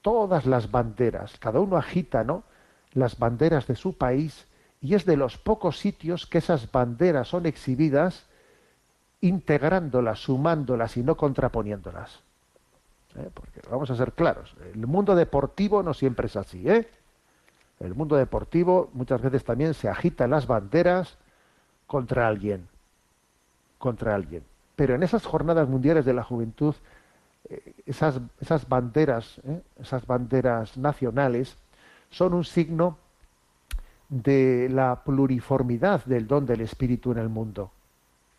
[0.00, 2.44] todas las banderas, cada uno agita, ¿no?
[2.92, 4.46] Las banderas de su país
[4.80, 8.26] y es de los pocos sitios que esas banderas son exhibidas
[9.24, 12.20] integrándolas, sumándolas y no contraponiéndolas.
[13.16, 13.30] ¿Eh?
[13.32, 16.88] Porque vamos a ser claros, el mundo deportivo no siempre es así, ¿eh?
[17.80, 21.16] El mundo deportivo muchas veces también se agitan las banderas
[21.86, 22.68] contra alguien,
[23.78, 24.44] contra alguien.
[24.76, 26.74] Pero en esas jornadas mundiales de la juventud,
[27.48, 29.62] eh, esas, esas banderas, ¿eh?
[29.80, 31.56] esas banderas nacionales,
[32.10, 32.98] son un signo
[34.08, 37.70] de la pluriformidad del don del Espíritu en el mundo.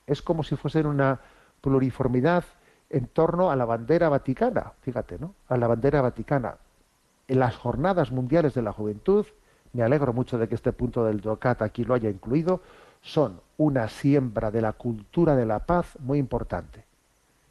[0.08, 1.20] Es como si fuesen una
[1.62, 2.43] pluriformidad
[2.89, 5.34] en torno a la bandera vaticana, fíjate, ¿no?
[5.47, 6.58] A la bandera vaticana.
[7.28, 9.26] En las jornadas mundiales de la juventud,
[9.74, 12.62] me alegro mucho de que este punto del DOCAT aquí lo haya incluido,
[13.01, 16.84] son una siembra de la cultura de la paz muy importante.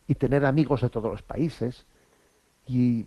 [0.07, 1.87] Y tener amigos de todos los países
[2.67, 3.07] y,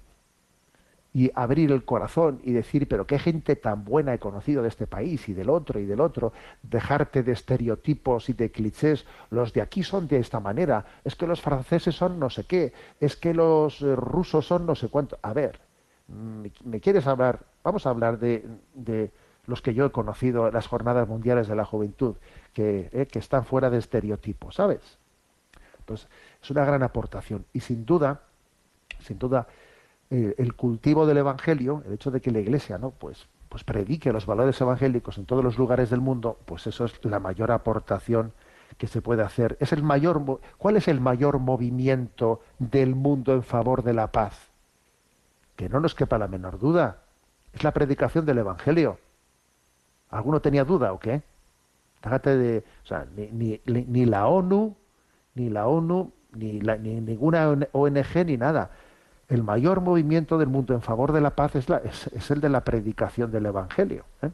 [1.17, 4.85] y abrir el corazón y decir, pero qué gente tan buena he conocido de este
[4.85, 9.61] país y del otro y del otro, dejarte de estereotipos y de clichés, los de
[9.61, 13.33] aquí son de esta manera, es que los franceses son no sé qué, es que
[13.33, 15.17] los eh, rusos son no sé cuánto.
[15.23, 15.59] A ver,
[16.07, 17.39] ¿me, me quieres hablar?
[17.63, 18.45] Vamos a hablar de,
[18.75, 19.09] de
[19.47, 22.15] los que yo he conocido las jornadas mundiales de la juventud,
[22.53, 24.99] que, eh, que están fuera de estereotipos, ¿sabes?
[25.79, 26.07] Entonces,
[26.43, 27.43] es una gran aportación.
[27.53, 28.21] Y sin duda,
[28.99, 29.47] sin duda,
[30.09, 32.91] eh, el cultivo del Evangelio, el hecho de que la Iglesia, ¿no?
[32.91, 37.03] Pues, pues predique los valores evangélicos en todos los lugares del mundo, pues eso es
[37.05, 38.33] la mayor aportación
[38.77, 39.57] que se puede hacer.
[39.59, 44.49] Es el mayor, ¿Cuál es el mayor movimiento del mundo en favor de la paz?
[45.55, 46.97] Que no nos quepa la menor duda.
[47.53, 48.99] Es la predicación del Evangelio.
[50.09, 51.21] ¿Alguno tenía duda o qué?
[52.03, 54.75] Déjate de, o sea, ni, ni, ni la ONU,
[55.35, 58.71] ni la ONU, ni, la- ni ninguna ONG, ni nada.
[59.29, 63.31] El mayor movimiento del mundo en favor de la paz es, el de la predicación
[63.31, 64.05] del Evangelio.
[64.21, 64.29] ¿eh?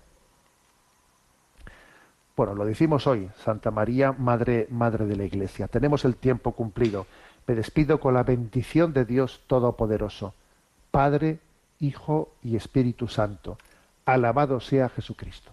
[2.36, 5.68] Bueno, lo decimos hoy, Santa María, Madre, Madre de la Iglesia.
[5.68, 7.08] Tenemos el tiempo cumplido.
[7.48, 10.34] Me despido con la bendición de Dios Todopoderoso,
[10.92, 11.40] Padre,
[11.80, 13.58] Hijo y Espíritu Santo.
[14.06, 15.53] Alabado sea Jesucristo.